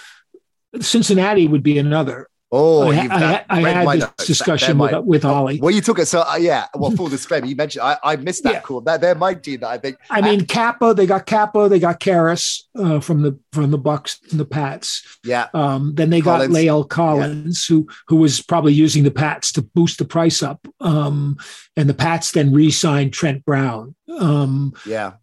[0.81, 2.29] Cincinnati would be another.
[2.51, 5.61] Oh, I, I, I had this discussion with, with Ollie.
[5.61, 6.07] Well, you took it.
[6.07, 6.67] So, uh, yeah.
[6.75, 8.61] Well, full disclaimer, you mentioned I, I missed that yeah.
[8.61, 8.81] call.
[8.81, 9.61] That they're my team.
[9.61, 9.99] That I think.
[10.09, 10.95] I mean, Cappa.
[10.95, 11.69] They got Cappa.
[11.69, 15.19] They got Karras uh, from the from the Bucs and the Pats.
[15.25, 15.49] Yeah.
[15.53, 16.55] Um, then they Collins.
[16.55, 17.75] got La'el Collins, yeah.
[17.75, 20.67] who who was probably using the Pats to boost the price up.
[20.81, 21.37] Um,
[21.77, 23.95] and the Pats then re-signed Trent Brown.
[24.19, 25.15] Um, yeah.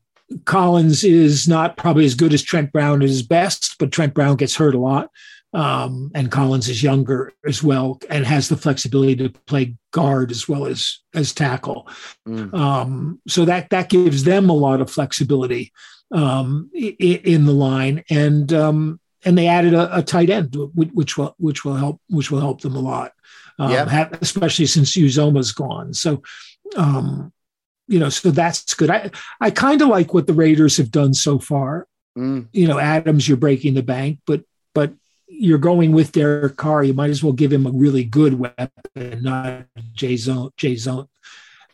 [0.46, 4.36] Collins is not probably as good as Trent Brown at his best, but Trent Brown
[4.36, 5.10] gets hurt a lot.
[5.56, 10.50] Um, and Collins is younger as well and has the flexibility to play guard as
[10.50, 11.88] well as as tackle.
[12.28, 12.54] Mm.
[12.54, 15.72] Um, so that that gives them a lot of flexibility
[16.12, 21.18] um, in, in, the line, and um, and they added a, a, tight end, which
[21.18, 23.14] will which will help which will help them a lot,
[23.58, 25.94] um, have, especially since Uzomah's gone.
[25.94, 26.22] So.
[26.76, 27.32] Um,
[27.88, 28.90] you know, so that's good.
[28.90, 31.88] I I kind of like what the Raiders have done so far.
[32.18, 32.48] Mm.
[32.52, 34.44] You know, Adams, you're breaking the bank, but
[34.74, 34.94] but
[35.28, 36.84] you're going with Derek Carr.
[36.84, 41.08] You might as well give him a really good weapon, not Jay Zone, Jay Zone,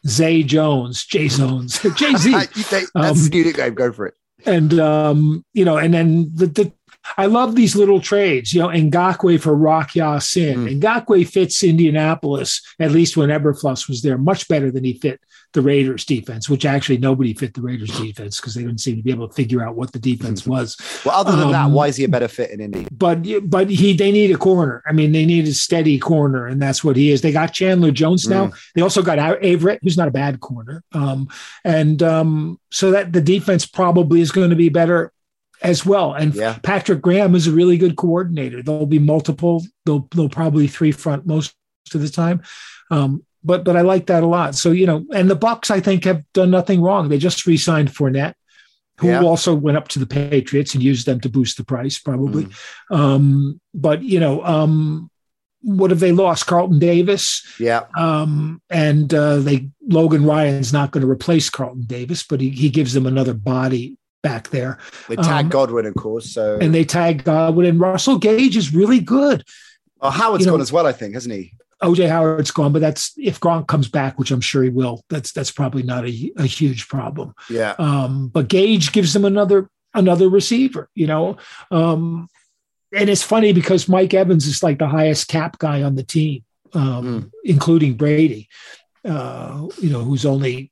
[0.08, 2.32] Zay Jones, Jay Zones, Jay Z.
[2.32, 3.74] That's um, game.
[3.74, 4.16] Go for it.
[4.46, 6.74] And um, you know, and then the, the
[7.18, 10.66] I love these little trades, you know, Ngakoue for Rock Ya-Sin.
[10.66, 10.82] Mm.
[10.82, 15.20] Ngakoue fits Indianapolis, at least when Eberflus was there, much better than he fit
[15.54, 19.04] the Raiders defense, which actually nobody fit the Raiders defense because they didn't seem to
[19.04, 20.78] be able to figure out what the defense was.
[21.06, 22.88] well, other than um, that, why is he a better fit in Indy?
[22.92, 24.82] But but he they need a corner.
[24.88, 27.22] I mean, they need a steady corner, and that's what he is.
[27.22, 28.48] They got Chandler Jones now.
[28.48, 28.60] Mm.
[28.76, 30.84] They also got Averett, who's not a bad corner.
[30.94, 31.28] Um,
[31.64, 35.12] and um, so that the defense probably is going to be better
[35.62, 36.14] as well.
[36.14, 36.58] And yeah.
[36.64, 38.64] Patrick Graham is a really good coordinator.
[38.64, 39.64] There'll be multiple.
[39.86, 41.56] They'll they'll probably three front most
[41.94, 42.42] of the time.
[42.90, 44.56] Um, but but I like that a lot.
[44.56, 47.10] So you know, and the Bucs I think have done nothing wrong.
[47.10, 48.36] They just re-signed Fournette,
[48.98, 49.22] who yeah.
[49.22, 52.46] also went up to the Patriots and used them to boost the price probably.
[52.46, 52.96] Mm.
[52.96, 55.10] Um, but you know, um,
[55.62, 56.48] what have they lost?
[56.48, 57.46] Carlton Davis.
[57.60, 57.86] Yeah.
[57.98, 62.70] Um, and uh, they Logan Ryan's not going to replace Carlton Davis, but he, he
[62.70, 64.78] gives them another body back there.
[65.08, 66.32] They tag um, Godwin, of course.
[66.32, 69.44] So and they tag Godwin and Russell Gage is really good.
[70.00, 71.54] Oh, Howard's you know, gone as well, I think, hasn't he?
[71.84, 75.04] OJ Howard's gone, but that's if Gronk comes back, which I'm sure he will.
[75.10, 77.34] That's that's probably not a, a huge problem.
[77.50, 77.76] Yeah.
[77.80, 81.38] Um, but Gage gives them another another receiver, you know.
[81.72, 82.28] Um,
[82.94, 86.44] and it's funny because Mike Evans is like the highest cap guy on the team,
[86.74, 87.32] um, mm.
[87.44, 88.48] including Brady.
[89.04, 90.72] Uh, you know, who's only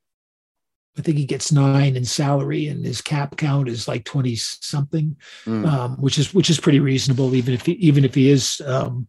[0.99, 5.15] I think he gets nine in salary, and his cap count is like twenty something,
[5.45, 5.65] mm.
[5.65, 9.07] um, which is which is pretty reasonable, even if he, even if he is um,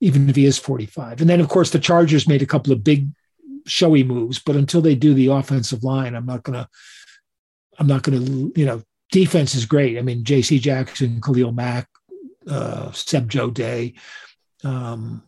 [0.00, 1.20] even if he is 45.
[1.20, 3.08] And then, of course, the Chargers made a couple of big
[3.66, 6.68] showy moves, but until they do the offensive line, I'm not going to,
[7.78, 9.98] I'm not going to, you know, defense is great.
[9.98, 10.58] I mean, J.C.
[10.58, 11.88] Jackson, Khalil Mack,
[12.48, 13.94] uh, Seb Joe Day,
[14.64, 15.22] um,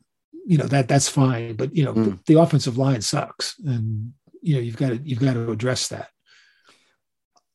[0.48, 2.04] you know that that's fine, but you know mm.
[2.04, 5.88] the, the offensive line sucks, and you know you've got to you've got to address
[5.88, 6.08] that.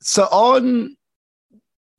[0.01, 0.95] So on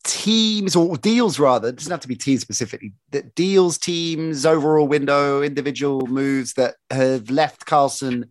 [0.05, 4.87] teams or deals rather it doesn't have to be teams specifically that deals teams overall
[4.87, 8.27] window individual moves that have left carlson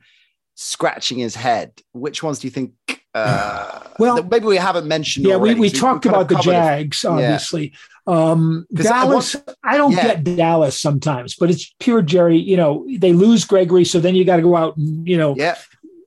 [0.54, 2.74] scratching his head which ones do you think
[3.16, 7.74] uh well maybe we haven't mentioned yeah we, we talked about the jags obviously
[8.08, 8.14] yeah.
[8.14, 10.04] um dallas I, want, I don't yeah.
[10.04, 14.26] get dallas sometimes but it's pure jerry you know they lose gregory so then you
[14.26, 15.58] got to go out and you know yeah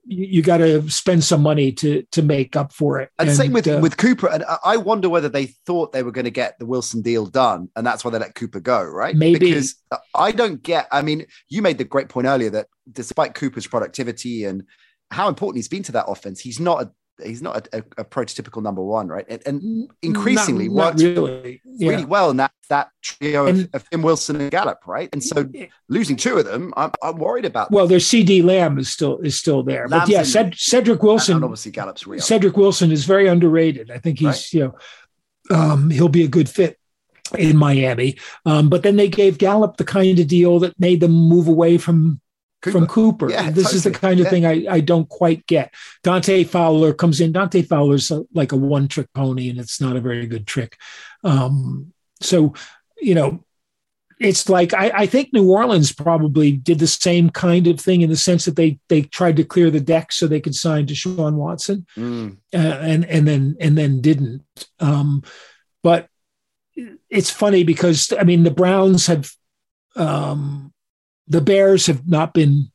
[0.07, 3.09] you, got to spend some money to to make up for it.
[3.19, 4.27] And, and same with uh, with Cooper.
[4.29, 7.69] And I wonder whether they thought they were going to get the Wilson deal done,
[7.75, 9.15] and that's why they let Cooper go, right?
[9.15, 9.75] Maybe because
[10.15, 10.87] I don't get.
[10.91, 14.63] I mean, you made the great point earlier that despite Cooper's productivity and
[15.11, 16.91] how important he's been to that offense, he's not a
[17.23, 19.25] he's not a, a, a, prototypical number one, right?
[19.27, 21.61] And, and increasingly not, not really.
[21.65, 21.89] Yeah.
[21.89, 25.09] really well in that that trio and, of, of Tim Wilson and Gallup, right?
[25.13, 25.49] And so
[25.89, 27.71] losing two of them, I'm, I'm worried about.
[27.71, 31.43] Well, their CeeDee Lamb is still is still there, Lamb's but yeah, Ced, Cedric Wilson,
[31.43, 32.21] obviously Gallup's real.
[32.21, 33.91] Cedric Wilson is very underrated.
[33.91, 34.53] I think he's right?
[34.53, 34.75] you know
[35.49, 36.79] um, he'll be a good fit
[37.37, 38.17] in Miami.
[38.45, 41.77] Um, but then they gave Gallup the kind of deal that made them move away
[41.77, 42.21] from
[42.67, 42.79] Cooper.
[42.79, 43.29] from Cooper.
[43.29, 43.77] Yeah, this totally.
[43.77, 44.29] is the kind of yeah.
[44.29, 45.73] thing I, I don't quite get.
[46.03, 47.31] Dante Fowler comes in.
[47.31, 50.77] Dante Fowler's a, like a one trick pony, and it's not a very good trick.
[51.23, 52.53] Um, so,
[52.99, 53.43] you know,
[54.19, 58.09] it's like I, I, think New Orleans probably did the same kind of thing in
[58.09, 61.33] the sense that they they tried to clear the deck so they could sign Deshaun
[61.33, 62.35] Watson, mm.
[62.53, 64.43] uh, and and then and then didn't.
[64.79, 65.23] Um,
[65.83, 66.07] but
[67.09, 69.31] it's funny because I mean the Browns have
[69.95, 70.73] um,
[71.27, 72.71] the Bears have not been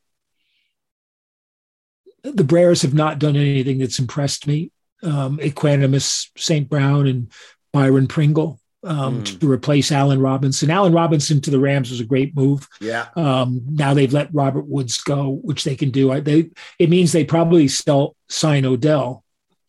[2.23, 4.71] the Bears have not done anything that's impressed me.
[5.03, 6.69] Um, Equanimeous St.
[6.69, 7.33] Brown and
[7.73, 9.41] Byron Pringle um, mm.
[9.41, 10.71] to replace Allen Robinson.
[10.71, 12.69] Allen Robinson to the Rams was a great move.
[12.81, 13.09] Yeah.
[13.17, 16.13] Um, now they've let Robert Woods go, which they can do.
[16.13, 19.25] I, they it means they probably still sign Odell.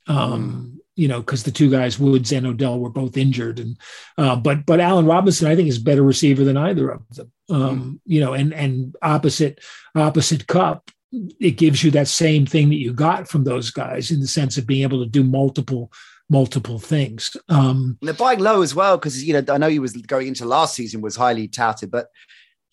[0.08, 3.78] Um, mm you know, because the two guys, Woods and Odell, were both injured, and
[4.18, 7.32] uh, but but Allen Robinson, I think, is a better receiver than either of them.
[7.50, 8.00] Um, mm.
[8.06, 9.60] You know, and and opposite
[9.96, 10.92] opposite cup,
[11.40, 14.58] it gives you that same thing that you got from those guys in the sense
[14.58, 15.92] of being able to do multiple
[16.30, 17.36] multiple things.
[17.50, 20.28] Um, and they're buying low as well because you know I know he was going
[20.28, 22.08] into last season was highly touted, but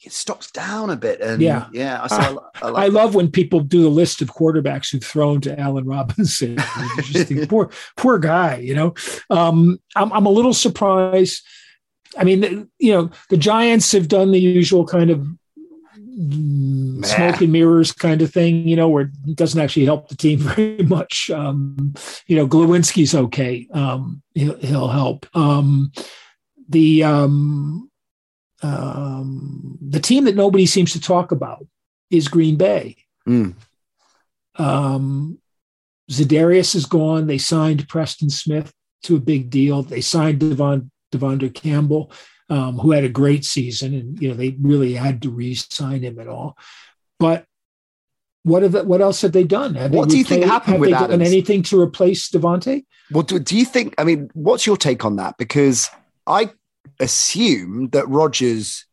[0.03, 1.20] it stocks down a bit.
[1.20, 4.30] And yeah, yeah, I, I, I, like I love when people do the list of
[4.30, 6.57] quarterbacks who've thrown to Allen Robinson.
[7.48, 8.57] poor, poor guy.
[8.57, 8.94] You know,
[9.28, 11.42] um, I'm, I'm a little surprised.
[12.16, 15.26] I mean, you know, the Giants have done the usual kind of
[17.05, 20.38] smoke and mirrors kind of thing, you know, where it doesn't actually help the team
[20.40, 21.30] very much.
[21.30, 21.94] Um,
[22.26, 23.66] you know, Glowinski's okay.
[23.72, 25.26] Um, he'll, he'll help.
[25.34, 25.92] Um,
[26.68, 27.89] the um,
[28.62, 31.66] um, the team that nobody seems to talk about
[32.11, 32.96] is Green Bay.
[33.28, 33.54] Mm.
[34.56, 35.38] Um,
[36.11, 37.26] Za'Darius is gone.
[37.26, 38.72] They signed Preston Smith
[39.04, 39.82] to a big deal.
[39.82, 42.12] They signed Devon De'Vondre Campbell
[42.50, 46.18] um, who had a great season, and you know they really had to re-sign him
[46.18, 46.58] at all.
[47.18, 47.44] But
[48.42, 49.76] what have what else have they done?
[49.76, 51.11] Have what they do you think happened have with they Adams?
[51.11, 52.84] done anything to replace Davante?
[53.12, 53.94] Well, do, do you think?
[53.98, 55.38] I mean, what's your take on that?
[55.38, 55.88] Because
[56.26, 56.50] I
[57.01, 58.86] assume that Rodgers.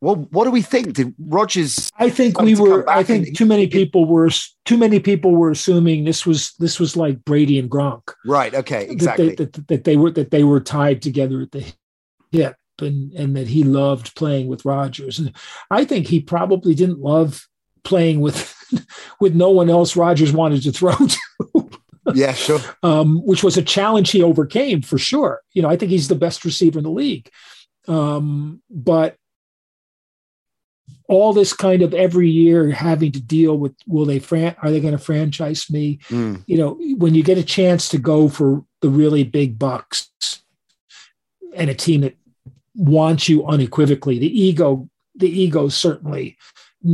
[0.00, 0.92] Well, what do we think?
[0.92, 1.90] Did Rodgers?
[1.98, 2.88] I think we were.
[2.88, 4.30] I think and, too many people were.
[4.64, 8.12] Too many people were assuming this was this was like Brady and Gronk.
[8.24, 8.54] Right.
[8.54, 8.86] Okay.
[8.88, 9.30] Exactly.
[9.30, 11.64] That they, that, that they were that they were tied together at the
[12.30, 15.18] hip and and that he loved playing with Rodgers.
[15.18, 15.34] And
[15.70, 17.48] I think he probably didn't love
[17.84, 18.54] playing with
[19.20, 21.18] with no one else Rodgers wanted to throw to.
[22.12, 22.60] Yeah, sure.
[22.82, 25.40] Um, which was a challenge he overcame for sure.
[25.52, 27.30] You know, I think he's the best receiver in the league.
[27.88, 29.16] Um, but
[31.08, 34.80] all this kind of every year having to deal with will they fran- are they
[34.80, 35.98] going to franchise me?
[36.08, 36.42] Mm.
[36.46, 40.10] You know, when you get a chance to go for the really big bucks
[41.54, 42.16] and a team that
[42.74, 44.18] wants you unequivocally.
[44.18, 46.36] The ego, the ego certainly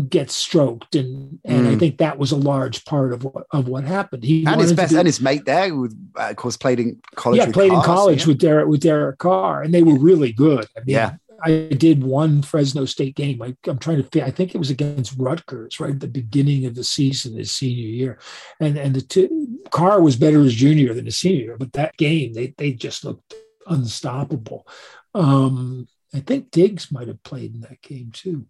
[0.08, 1.74] gets stroked, and and mm.
[1.74, 4.22] I think that was a large part of what of what happened.
[4.22, 7.00] He and his best be, and his mate there, who uh, of course played in
[7.16, 7.38] college.
[7.38, 8.28] Yeah, played Carr, in college so, yeah.
[8.28, 10.66] with Derek with Derek Carr, and they were really good.
[10.76, 11.16] I mean, yeah.
[11.42, 13.42] I did one Fresno State game.
[13.42, 14.24] I, am trying to.
[14.24, 17.88] I think it was against Rutgers, right at the beginning of the season, his senior
[17.88, 18.18] year,
[18.60, 21.56] and and the two, Carr was better as junior than his senior year.
[21.58, 23.34] But that game, they they just looked
[23.66, 24.68] unstoppable.
[25.14, 28.46] Um, I think Diggs might have played in that game too.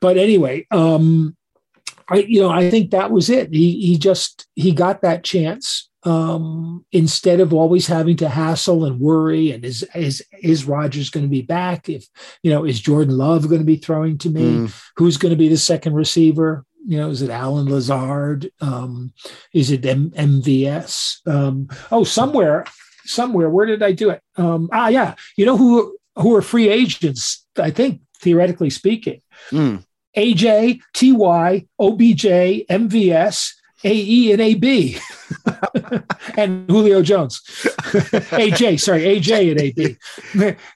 [0.00, 1.36] But anyway, um,
[2.08, 3.52] I you know I think that was it.
[3.52, 9.00] He he just he got that chance um, instead of always having to hassle and
[9.00, 9.50] worry.
[9.50, 11.88] And is is is Rodgers going to be back?
[11.88, 12.06] If
[12.42, 14.42] you know, is Jordan Love going to be throwing to me?
[14.42, 14.82] Mm.
[14.96, 16.64] Who's going to be the second receiver?
[16.86, 18.50] You know, is it Allen Lazard?
[18.60, 19.14] Um,
[19.54, 21.26] is it M- MVS?
[21.26, 22.66] Um, oh, somewhere
[23.06, 23.50] somewhere.
[23.50, 24.22] Where did I do it?
[24.36, 25.14] Um, ah, yeah.
[25.36, 27.46] You know who who are free agents?
[27.58, 29.20] I think theoretically speaking,
[29.50, 29.84] mm.
[30.16, 32.24] AJ, TY, OBJ,
[32.68, 33.52] MVS,
[33.84, 34.98] AE, and AB,
[36.36, 37.40] and Julio Jones.
[37.46, 39.96] AJ, sorry, AJ and AB.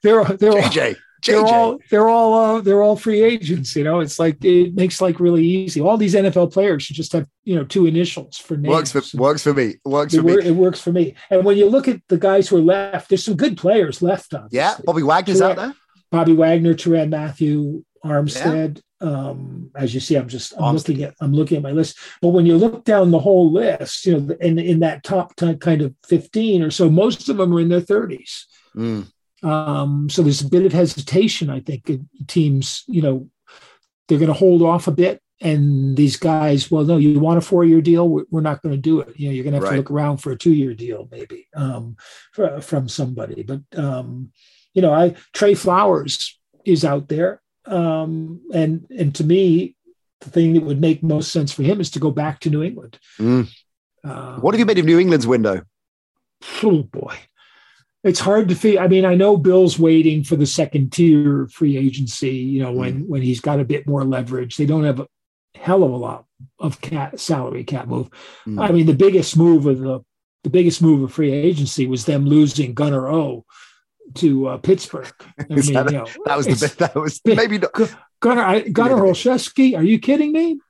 [0.02, 0.96] They're they're AJ.
[1.26, 3.74] They're all they're all uh, they're all free agents.
[3.74, 5.80] You know, it's like it makes like really easy.
[5.80, 8.94] All these NFL players should just have you know two initials for names.
[8.94, 9.74] Works for works for me.
[9.84, 10.34] Works it, for me.
[10.44, 11.16] It works for me.
[11.30, 14.32] And when you look at the guys who are left, there's some good players left.
[14.32, 14.48] on.
[14.52, 15.74] Yeah, Bobby Wagner's out there.
[16.10, 18.76] Bobby Wagner, Tyrann Mathieu, Armstead.
[18.76, 18.82] Yeah.
[19.00, 21.98] Um, as you see, I'm just I'm looking at I'm looking at my list.
[22.20, 25.82] But when you look down the whole list, you know, in in that top kind
[25.82, 28.44] of 15 or so, most of them are in their 30s.
[28.76, 29.06] Mm.
[29.42, 31.90] Um, so there's a bit of hesitation, I think.
[32.26, 33.28] Teams, you know,
[34.08, 35.22] they're going to hold off a bit.
[35.40, 38.08] And these guys, well, no, you want a four year deal?
[38.08, 39.18] We're not going to do it.
[39.18, 39.70] You know, you're going to have right.
[39.70, 41.96] to look around for a two year deal, maybe um,
[42.32, 43.44] for, from somebody.
[43.44, 44.32] But, um,
[44.74, 47.40] you know, I Trey Flowers is out there.
[47.66, 49.76] Um, and, and to me,
[50.20, 52.62] the thing that would make most sense for him is to go back to New
[52.62, 52.98] England.
[53.18, 53.48] Mm.
[54.04, 55.62] Um, what have you made of New England's window?
[56.62, 57.16] Oh, boy
[58.04, 58.78] it's hard to feel.
[58.78, 62.30] I mean, I know Bill's waiting for the second tier free agency.
[62.30, 63.08] You know, when mm.
[63.08, 65.08] when he's got a bit more leverage, they don't have a
[65.54, 66.24] hell of a lot
[66.58, 68.08] of cat salary cap move.
[68.46, 68.62] Mm.
[68.62, 70.00] I mean, the biggest move of the
[70.44, 73.44] the biggest move of free agency was them losing Gunnar O
[74.14, 75.12] to uh, Pittsburgh.
[75.38, 76.78] I mean, that, you know, that was the bit.
[76.78, 77.72] That was maybe not,
[78.20, 79.76] Gunnar I, Gunnar Olszewski.
[79.76, 80.60] Are you kidding me?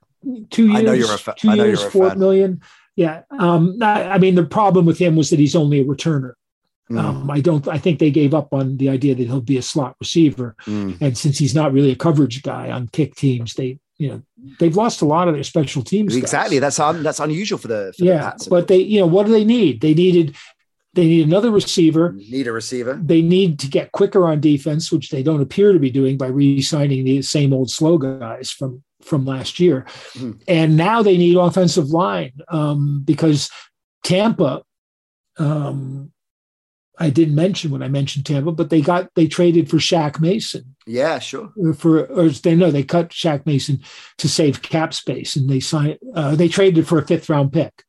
[0.51, 0.79] Two years.
[0.79, 2.19] I know you're a fa- two years, four fan.
[2.19, 2.61] million.
[2.97, 3.23] Yeah.
[3.31, 6.33] Um, I, I mean, the problem with him was that he's only a returner.
[6.91, 6.99] Mm.
[6.99, 7.69] Um, I don't.
[7.69, 10.97] I think they gave up on the idea that he'll be a slot receiver, mm.
[11.01, 14.23] and since he's not really a coverage guy on kick teams, they you know
[14.59, 16.17] they've lost a lot of their special teams.
[16.17, 16.57] Exactly.
[16.57, 16.77] Guys.
[16.77, 18.33] That's un, that's unusual for the for yeah.
[18.39, 19.83] The but they you know what do they need?
[19.83, 20.35] They needed
[20.95, 22.13] they need another receiver.
[22.13, 22.99] Need a receiver.
[23.03, 26.29] They need to get quicker on defense, which they don't appear to be doing by
[26.29, 29.87] re-signing the same old slow guys from from last year.
[30.15, 30.43] Mm.
[30.49, 33.49] And now they need offensive line um, because
[34.03, 34.63] Tampa
[35.39, 36.13] um,
[37.01, 40.75] I didn't mention when I mentioned Tampa, but they got they traded for Shaq Mason.
[40.87, 41.53] Yeah, sure.
[41.77, 43.81] For or they know they cut Shaq Mason
[44.19, 47.85] to save cap space, and they signed uh, they traded for a fifth round pick.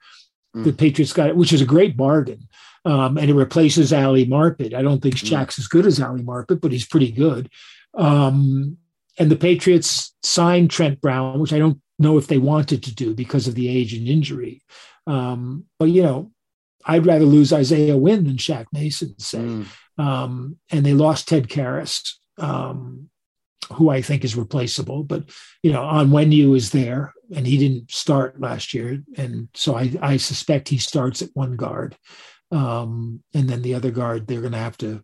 [0.56, 0.64] Mm.
[0.66, 2.47] The Patriots got it, which is a great bargain,
[2.86, 4.73] um, and it replaces Ali Marpet.
[4.73, 5.30] I don't think mm.
[5.30, 7.49] Shaq's as good as Ali Marpet, but he's pretty good.
[7.93, 8.77] Um,
[9.17, 13.13] and the Patriots signed Trent Brown, which I don't know if they wanted to do
[13.13, 14.63] because of the age and injury.
[15.05, 16.32] Um, but you know,
[16.86, 19.39] I'd rather lose Isaiah Wynn than Shaq Mason, say.
[19.39, 19.65] Mm.
[19.97, 23.09] Um, and they lost Ted Karras, um,
[23.73, 25.03] who I think is replaceable.
[25.03, 25.30] But
[25.61, 30.17] you know, Onwenu is there, and he didn't start last year, and so I, I
[30.17, 31.97] suspect he starts at one guard,
[32.52, 35.04] um, and then the other guard they're going to have to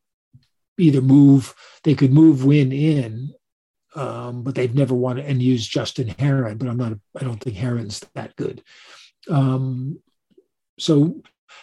[0.77, 1.53] either move.
[1.83, 3.33] They could move Wynn in,
[3.95, 6.57] um, but they've never wanted and used Justin Herron.
[6.57, 6.93] But I'm not.
[7.19, 8.63] I don't think Herron's that good.
[9.29, 9.99] Um,
[10.77, 11.21] so,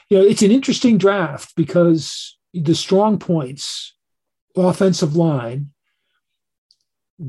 [0.09, 3.95] you know, it's an interesting draft because the strong points,
[4.57, 5.70] offensive line,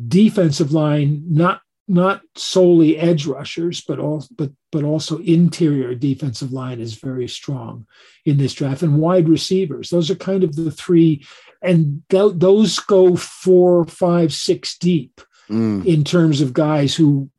[0.08, 6.80] defensive line, not not solely edge rushers, but all but but also interior defensive line
[6.80, 7.86] is very strong
[8.26, 9.90] in this draft, and wide receivers.
[9.90, 11.26] Those are kind of the three
[11.62, 15.86] and th- those go four, five, six deep mm.
[15.86, 17.30] in terms of guys who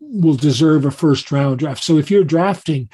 [0.00, 1.82] will deserve a first round draft.
[1.82, 2.90] So if you're drafting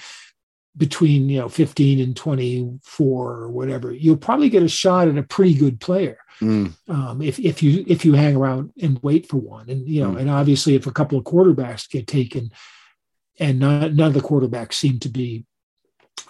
[0.77, 5.22] between you know 15 and 24 or whatever, you'll probably get a shot at a
[5.22, 6.18] pretty good player.
[6.41, 6.72] Mm.
[6.89, 10.12] Um, if if you if you hang around and wait for one, and you know,
[10.12, 10.20] mm.
[10.20, 12.51] and obviously if a couple of quarterbacks get taken,
[13.39, 15.45] and not, none of the quarterbacks seem to be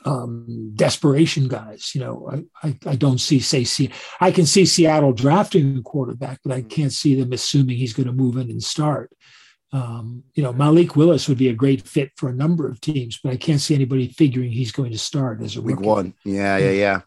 [0.05, 1.93] um, desperation guys.
[1.95, 2.31] You know,
[2.63, 3.91] I, I, I, don't see say see
[4.21, 6.71] I can see Seattle drafting a quarterback, but I mm.
[6.71, 9.11] can't see them assuming he's going to move in and start.
[9.75, 13.19] Um, you know, Malik Willis would be a great fit for a number of teams,
[13.23, 16.15] but I can't see anybody figuring he's going to start as a week one.
[16.25, 17.01] Yeah, yeah, yeah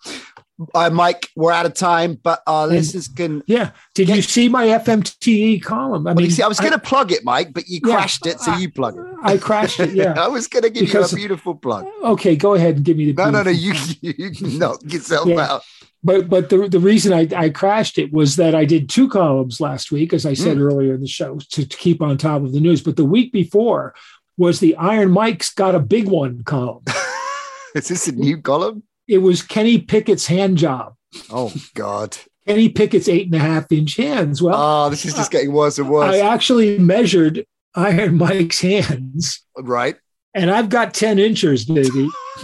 [0.74, 3.44] uh, Mike, we're out of time, but our and, listeners can.
[3.46, 3.72] Yeah.
[3.94, 6.08] Did get, you see my FMTE column?
[6.08, 8.52] I mean, see, I was going to plug it, Mike, but you crashed it, so
[8.52, 9.06] I, you plug it.
[9.22, 9.92] I crashed it.
[9.92, 10.14] Yeah.
[10.18, 11.86] I was going to give because, you a beautiful plug.
[12.04, 13.24] Okay, go ahead and give me the.
[13.24, 13.52] No, no, no.
[13.52, 15.42] You you knock yourself yeah.
[15.42, 15.64] out.
[16.04, 19.60] But but the the reason I, I crashed it was that I did two columns
[19.60, 20.62] last week, as I said mm.
[20.62, 22.82] earlier in the show, to, to keep on top of the news.
[22.82, 23.96] But the week before
[24.38, 26.84] was the Iron Mike's got a big one column.
[27.76, 28.84] Is this a new column?
[29.08, 30.96] It was Kenny Pickett's hand job.
[31.30, 32.18] Oh God.
[32.46, 34.42] Kenny Pickett's eight and a half inch hands.
[34.42, 36.16] Well, oh, this is just getting worse and worse.
[36.16, 37.46] I actually measured
[37.76, 39.44] Iron Mike's hands.
[39.58, 39.98] Right.
[40.38, 42.10] And I've got 10 inches, baby.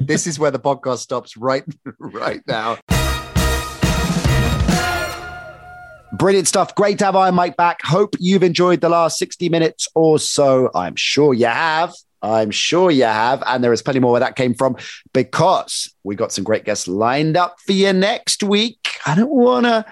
[0.00, 1.62] this is where the podcast stops right
[1.98, 2.78] right now.
[6.14, 6.74] Brilliant stuff.
[6.74, 7.82] Great to have Iron Mike back.
[7.82, 10.70] Hope you've enjoyed the last 60 minutes or so.
[10.74, 11.92] I'm sure you have.
[12.22, 13.42] I'm sure you have.
[13.46, 14.76] And there is plenty more where that came from
[15.12, 18.88] because we got some great guests lined up for you next week.
[19.04, 19.84] I don't want to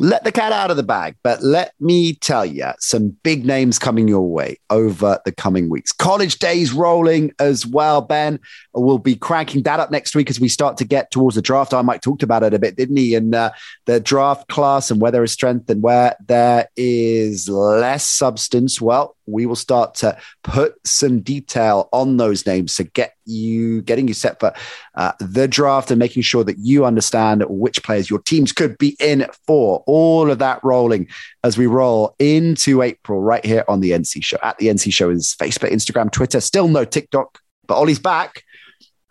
[0.00, 3.78] let the cat out of the bag, but let me tell you some big names
[3.78, 5.92] coming your way over the coming weeks.
[5.92, 8.40] College days rolling as well, Ben.
[8.72, 11.74] We'll be cranking that up next week as we start to get towards the draft.
[11.74, 13.14] I Mike talked about it a bit, didn't he?
[13.14, 13.50] And uh,
[13.84, 18.80] the draft class and where there is strength and where there is less substance.
[18.80, 24.08] Well, we will start to put some detail on those names to get you getting
[24.08, 24.52] you set for
[24.96, 28.96] uh, the draft and making sure that you understand which players your teams could be
[29.00, 29.82] in for.
[29.86, 31.08] All of that rolling
[31.44, 34.38] as we roll into April right here on the NC Show.
[34.42, 36.40] At the NC Show is Facebook, Instagram, Twitter.
[36.40, 38.42] Still no TikTok, but Ollie's back.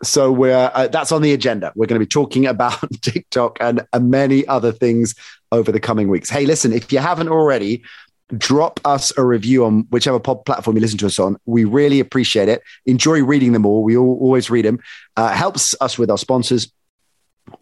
[0.02, 1.72] So we're uh, that's on the agenda.
[1.76, 5.14] We're going to be talking about TikTok and uh, many other things
[5.52, 6.30] over the coming weeks.
[6.30, 7.82] Hey, listen, if you haven't already,
[8.36, 11.36] drop us a review on whichever pod platform you listen to us on.
[11.46, 12.62] We really appreciate it.
[12.86, 13.82] Enjoy reading them all.
[13.82, 14.80] We all, always read them.
[15.16, 16.72] Uh, helps us with our sponsors,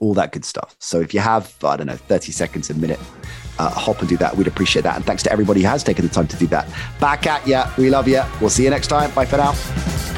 [0.00, 0.76] all that good stuff.
[0.78, 3.00] So if you have, I don't know, 30 seconds, a minute,
[3.58, 4.36] uh, hop and do that.
[4.36, 4.96] We'd appreciate that.
[4.96, 6.68] And thanks to everybody who has taken the time to do that.
[7.00, 7.62] Back at you.
[7.76, 8.22] We love you.
[8.40, 9.10] We'll see you next time.
[9.12, 10.17] Bye for now.